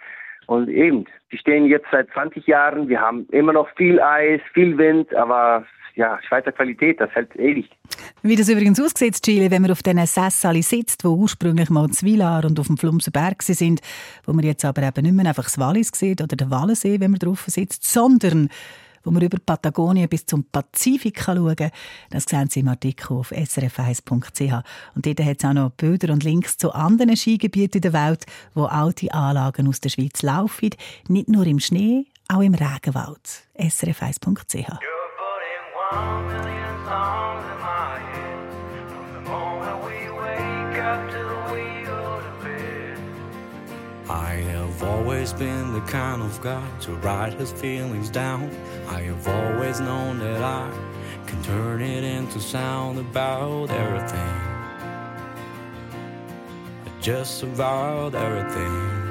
Und 0.49 0.68
eben, 0.68 1.05
die 1.31 1.39
stehen 1.39 1.66
jetzt 1.66 1.87
seit 1.93 2.11
20 2.11 2.47
Jahren, 2.49 2.89
wir 2.89 3.01
haben 3.01 3.26
immer 3.31 3.53
noch 3.53 3.68
viel 3.76 4.01
Eis, 4.01 4.41
viel 4.55 4.76
Wind, 4.76 5.14
aber 5.14 5.64
ja, 5.99 6.16
Schweizer 6.26 6.53
Qualität, 6.53 7.01
das 7.01 7.11
hält 7.11 7.34
ewig. 7.34 7.68
Wie 8.22 8.36
das 8.36 8.49
übrigens 8.49 8.80
aussieht 8.80 9.20
Chile, 9.20 9.51
wenn 9.51 9.62
man 9.62 9.72
auf 9.72 9.82
diesen 9.82 10.07
Sessali 10.07 10.62
sitzt, 10.62 11.05
wo 11.05 11.09
ursprünglich 11.09 11.70
mal 11.70 11.86
in 11.86 11.92
Villar 12.03 12.44
und 12.44 12.59
auf 12.61 12.68
dem 12.68 12.78
Flumser 12.78 13.11
Berg 13.11 13.42
sind, 13.42 13.80
wo 14.24 14.32
man 14.32 14.44
jetzt 14.44 14.64
aber 14.64 14.84
eben 14.84 15.03
nicht 15.03 15.14
mehr 15.14 15.26
einfach 15.26 15.44
das 15.44 15.59
Wallis 15.59 15.90
sieht 15.92 16.22
oder 16.22 16.36
den 16.36 16.53
Wallensee, 16.53 17.01
wenn 17.01 17.11
man 17.11 17.18
drauf 17.18 17.44
sitzt, 17.49 17.84
sondern 17.84 18.49
wo 19.03 19.11
man 19.11 19.22
über 19.22 19.38
Patagonien 19.44 20.09
bis 20.09 20.24
zum 20.24 20.44
Pazifik 20.44 21.16
kann 21.16 21.36
schauen 21.36 21.57
kann. 21.57 21.70
Das 22.11 22.24
sehen 22.24 22.49
Sie 22.49 22.61
im 22.61 22.68
Artikel 22.68 23.14
auf 23.14 23.32
srf1.ch. 23.32 24.53
Und 24.94 25.07
dort 25.07 25.20
hat 25.20 25.38
es 25.38 25.44
auch 25.44 25.53
noch 25.53 25.70
Bilder 25.70 26.12
und 26.12 26.22
Links 26.22 26.59
zu 26.59 26.72
anderen 26.72 27.16
Skigebieten 27.16 27.78
in 27.78 27.90
der 27.90 27.92
Welt, 27.92 28.24
wo 28.55 28.64
alte 28.64 29.12
Anlagen 29.12 29.66
aus 29.66 29.80
der 29.80 29.88
Schweiz 29.88 30.22
laufen. 30.22 30.70
Nicht 31.09 31.28
nur 31.28 31.46
im 31.46 31.59
Schnee, 31.59 32.07
auch 32.28 32.42
im 32.42 32.55
Regenwald. 32.55 33.49
srf1.ch. 33.59 34.68
One 34.68 34.97
been 45.39 45.72
the 45.72 45.80
kind 45.82 46.20
of 46.20 46.41
guy 46.43 46.68
to 46.80 46.93
write 46.97 47.32
his 47.34 47.53
feelings 47.53 48.11
down. 48.11 48.51
I 48.89 49.03
have 49.03 49.28
always 49.28 49.78
known 49.78 50.18
that 50.18 50.43
I 50.43 50.68
can 51.26 51.41
turn 51.45 51.80
it 51.80 52.03
into 52.03 52.41
sound 52.41 52.99
about 52.99 53.70
everything. 53.70 54.34
Just 57.01 57.45
about 57.45 58.16
everything. 58.16 59.05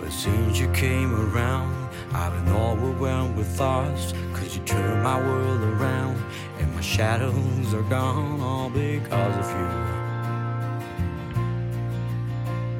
But 0.00 0.10
since 0.10 0.58
you 0.58 0.70
came 0.72 1.14
around, 1.14 1.83
I've 2.14 2.32
been 2.32 2.54
overwhelmed 2.54 3.36
with 3.36 3.48
thoughts. 3.48 4.14
Cause 4.34 4.56
you 4.56 4.62
turned 4.62 5.02
my 5.02 5.18
world 5.20 5.60
around, 5.60 6.16
and 6.60 6.72
my 6.72 6.80
shadows 6.80 7.74
are 7.74 7.82
gone 7.82 8.40
all 8.40 8.70
because 8.70 9.36
of 9.36 9.50
you. 9.50 9.70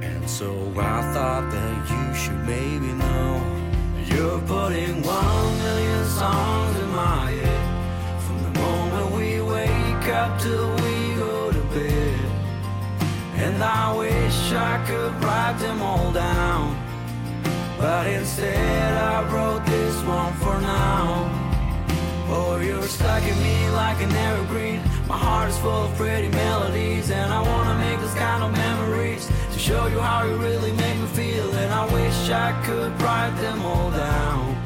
And 0.07 0.30
so 0.30 0.53
I 0.76 1.03
thought 1.12 1.51
that 1.51 1.91
you 1.91 2.14
should 2.14 2.47
maybe 2.47 2.93
know 2.93 3.43
you're 4.07 4.41
putting 4.43 5.03
one 5.03 5.59
million 5.59 6.05
songs 6.07 6.78
in 6.78 6.91
my 6.91 7.30
head 7.32 8.22
from 8.22 8.39
the 8.45 8.61
moment 8.61 9.16
we 9.16 9.41
wake 9.41 10.09
up 10.14 10.41
till 10.41 10.70
we 10.76 11.14
go 11.16 11.51
to 11.51 11.61
bed. 11.74 12.20
And 13.35 13.61
I 13.62 13.97
wish 13.97 14.53
I 14.53 14.85
could 14.87 15.12
write 15.24 15.59
them 15.59 15.82
all 15.82 16.12
down. 16.12 16.94
But 17.85 18.07
instead 18.07 18.97
I 18.97 19.30
wrote 19.30 19.66
this 19.66 19.97
one 20.05 20.32
for 20.37 20.59
now. 20.59 21.28
Oh, 22.30 22.59
you're 22.59 22.82
stuck 22.85 23.22
in 23.22 23.39
me 23.43 23.68
like 23.72 24.01
an 24.01 24.11
evergreen. 24.11 24.80
My 25.07 25.18
heart 25.18 25.51
is 25.51 25.59
full 25.59 25.85
of 25.89 25.95
pretty 25.95 26.28
melodies 26.28 27.11
And 27.11 27.30
I 27.30 27.43
wanna 27.43 27.76
make 27.78 28.01
those 28.01 28.14
kind 28.14 28.43
of 28.43 28.53
memories 28.53 29.28
To 29.53 29.59
show 29.59 29.87
you 29.89 30.01
how 30.01 30.24
you 30.24 30.35
really 30.37 30.72
make 30.72 30.99
me 30.99 31.07
feel. 31.09 31.53
And 31.62 31.70
I 31.74 31.85
wish 31.93 32.30
I 32.30 32.53
could 32.64 32.93
write 33.03 33.37
them 33.43 33.61
all 33.61 33.91
down. 33.91 34.57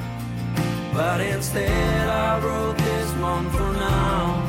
But 0.95 1.21
instead 1.21 2.09
I 2.09 2.39
wrote 2.39 2.79
this 2.79 3.11
one 3.15 3.51
for 3.51 3.73
now 3.73 4.48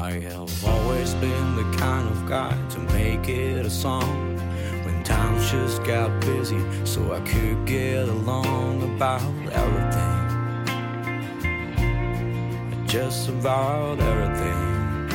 I 0.00 0.12
have 0.20 0.64
always 0.64 1.12
been 1.14 1.56
the 1.56 1.76
kind 1.76 2.08
of 2.08 2.28
guy 2.28 2.56
to 2.70 2.78
make 2.94 3.28
it 3.28 3.66
a 3.66 3.70
song 3.70 4.36
when 4.84 5.02
times 5.02 5.50
just 5.50 5.82
got 5.82 6.08
busy 6.20 6.62
so 6.84 7.12
I 7.12 7.20
could 7.20 7.66
get 7.66 8.08
along 8.08 8.84
about 8.94 9.22
everything. 9.52 10.18
just 12.86 13.28
about 13.28 13.98
everything. 13.98 15.08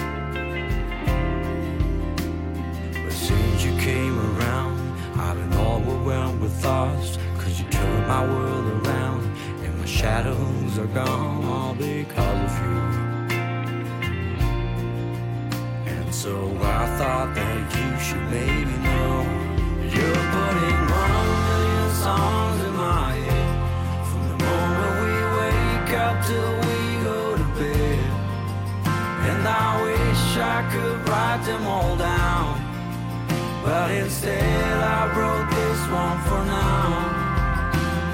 But 3.04 3.14
since 3.14 3.64
you 3.64 3.72
came 3.80 4.20
around, 4.20 4.78
I've 5.18 5.38
been 5.38 5.54
overwhelmed 5.60 6.42
with 6.42 6.54
thoughts. 6.62 7.18
Cause 7.40 7.58
you 7.60 7.66
turned 7.70 8.08
my 8.08 8.28
world 8.28 8.86
around, 8.86 9.24
and 9.64 9.80
my 9.80 9.86
shadows 9.86 10.78
are 10.78 10.88
gone 10.88 11.46
all 11.46 11.74
because 11.74 12.52
of 12.52 13.08
you. 13.08 13.12
So 16.24 16.40
I 16.62 16.88
thought 16.98 17.36
that 17.36 17.60
you 17.76 17.90
should 18.00 18.24
maybe 18.32 18.76
know 18.80 19.28
you're 19.92 20.24
putting 20.32 20.80
one 21.04 21.28
million 21.52 21.90
songs 22.00 22.64
in 22.64 22.74
my 22.80 23.12
head 23.28 23.52
from 24.08 24.24
the 24.32 24.38
moment 24.40 24.94
we 25.04 25.16
wake 25.36 25.92
up 26.00 26.16
till 26.24 26.54
we 26.64 26.80
go 27.04 27.20
to 27.36 27.48
bed. 27.60 28.08
And 29.28 29.44
I 29.44 29.68
wish 29.84 30.24
I 30.40 30.64
could 30.72 31.00
write 31.10 31.44
them 31.44 31.68
all 31.68 31.98
down. 31.98 32.56
But 33.66 33.92
instead 33.92 34.80
I 34.80 35.12
wrote 35.12 35.48
this 35.52 35.82
one 35.92 36.20
for 36.24 36.42
now. 36.48 36.88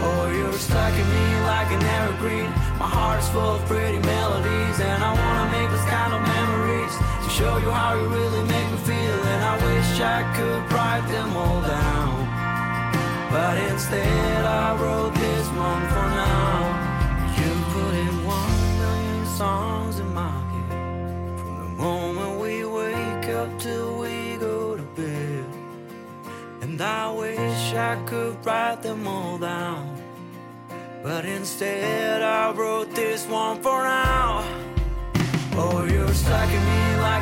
Oh, 0.02 0.26
you're 0.34 0.58
stuck 0.58 0.94
in 0.98 1.08
me 1.14 1.28
like 1.46 1.70
an 1.78 1.84
evergreen. 2.02 2.50
My 2.82 2.90
heart's 2.90 3.30
full 3.30 3.62
of 3.62 3.64
pretty 3.70 4.00
melodies, 4.00 4.78
and 4.82 4.98
I 4.98 5.12
wanna 5.14 5.48
make 5.54 5.70
this 5.70 5.86
kind 5.86 6.12
of 6.18 6.22
memories 6.26 6.69
to 6.69 6.69
show 7.40 7.56
you 7.58 7.72
how 7.72 7.96
you 7.96 8.08
really 8.10 8.44
make 8.54 8.70
me 8.74 8.78
feel. 8.90 9.20
And 9.32 9.42
I 9.52 9.56
wish 9.68 9.92
I 10.18 10.20
could 10.36 10.62
write 10.74 11.08
them 11.08 11.30
all 11.38 11.62
down. 11.62 12.18
But 13.32 13.56
instead 13.72 14.44
I 14.46 14.76
wrote 14.82 15.14
this 15.14 15.48
one 15.70 15.84
for 15.94 16.08
now. 16.26 16.58
You 17.38 17.52
put 17.76 17.94
in 18.06 18.16
one 18.38 18.58
million 18.82 19.26
songs 19.42 20.00
in 20.00 20.14
my 20.14 20.38
head 20.52 21.40
from 21.40 21.56
the 21.64 21.72
moment 21.84 22.42
we 22.42 22.66
wake 22.66 23.28
up 23.40 23.50
till 23.58 24.00
we 24.04 24.36
go 24.48 24.76
to 24.76 24.84
bed. 25.00 25.46
And 26.62 26.82
I 26.82 27.10
wish 27.24 27.74
I 27.74 27.96
could 28.06 28.36
write 28.46 28.82
them 28.82 29.08
all 29.08 29.38
down. 29.38 29.86
But 31.02 31.24
instead, 31.24 32.22
I 32.22 32.52
wrote 32.52 32.94
this 32.94 33.26
one 33.28 33.62
for 33.64 33.84
now. 33.84 34.59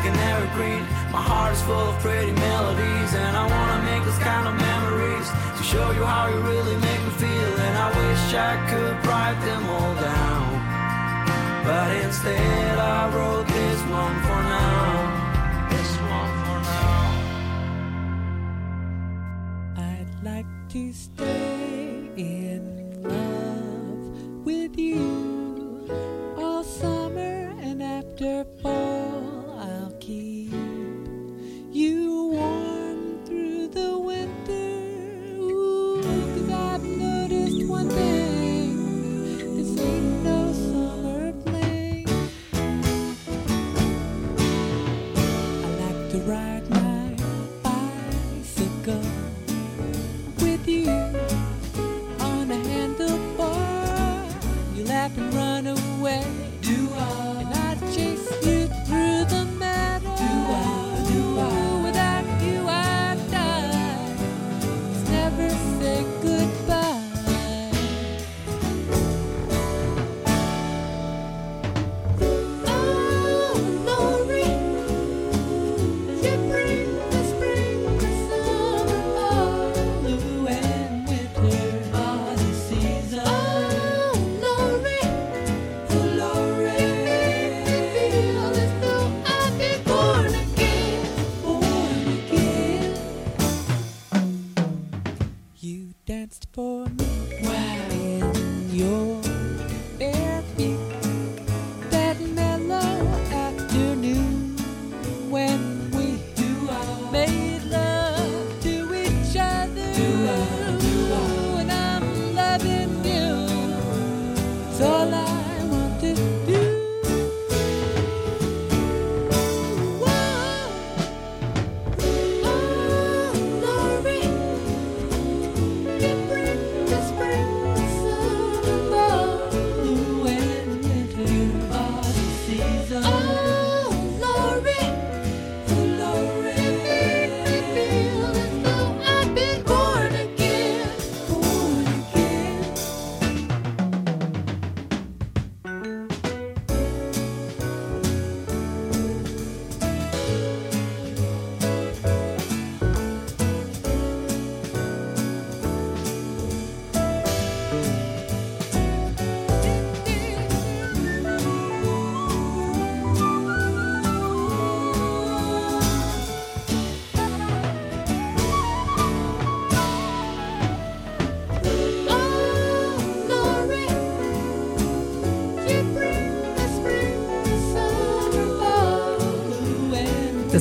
An 0.08 0.16
evergreen. 0.32 0.84
My 1.12 1.22
heart 1.30 1.53
is 1.53 1.62
full 1.62 1.88
of 1.91 1.99
pretty 1.99 2.32
melodies, 2.32 3.12
and 3.14 3.34
I 3.36 3.45
wanna 3.53 3.80
make 3.89 4.03
those 4.08 4.22
kind 4.32 4.45
of 4.49 4.55
memories 4.55 5.28
to 5.58 5.64
show 5.64 5.88
you 5.97 6.03
how 6.03 6.28
you 6.32 6.39
really 6.51 6.78
make 6.88 7.01
me 7.08 7.12
feel. 7.24 7.51
And 7.66 7.76
I 7.86 7.89
wish 8.01 8.24
I 8.49 8.53
could 8.72 8.95
write 9.08 9.39
them 9.47 9.64
all 9.76 9.93
down. 10.10 10.47
But 11.68 11.89
instead, 12.05 12.76
I 12.80 13.01
wrote 13.16 13.47
this 13.47 13.80
one 14.01 14.18
for 14.28 14.41
now. 14.58 15.68
This 15.72 15.91
one 16.18 16.34
for 16.43 16.60
now. 16.72 17.01
I'd 19.91 20.12
like 20.24 20.49
to 20.74 20.82
stay 20.93 21.37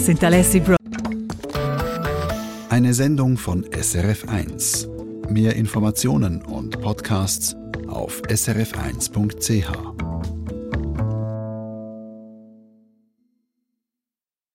sind 0.07 0.23
Alessi 0.23 0.61
Bro. 0.61 0.77
Eine 2.71 2.95
Sendung 2.95 3.37
von 3.37 3.65
SRF1. 3.65 4.87
Mehr 5.33 5.57
Informationen 5.57 6.43
und 6.43 6.81
Podcasts 6.81 7.57
auf 7.89 8.23
srf1.ch. 8.29 9.96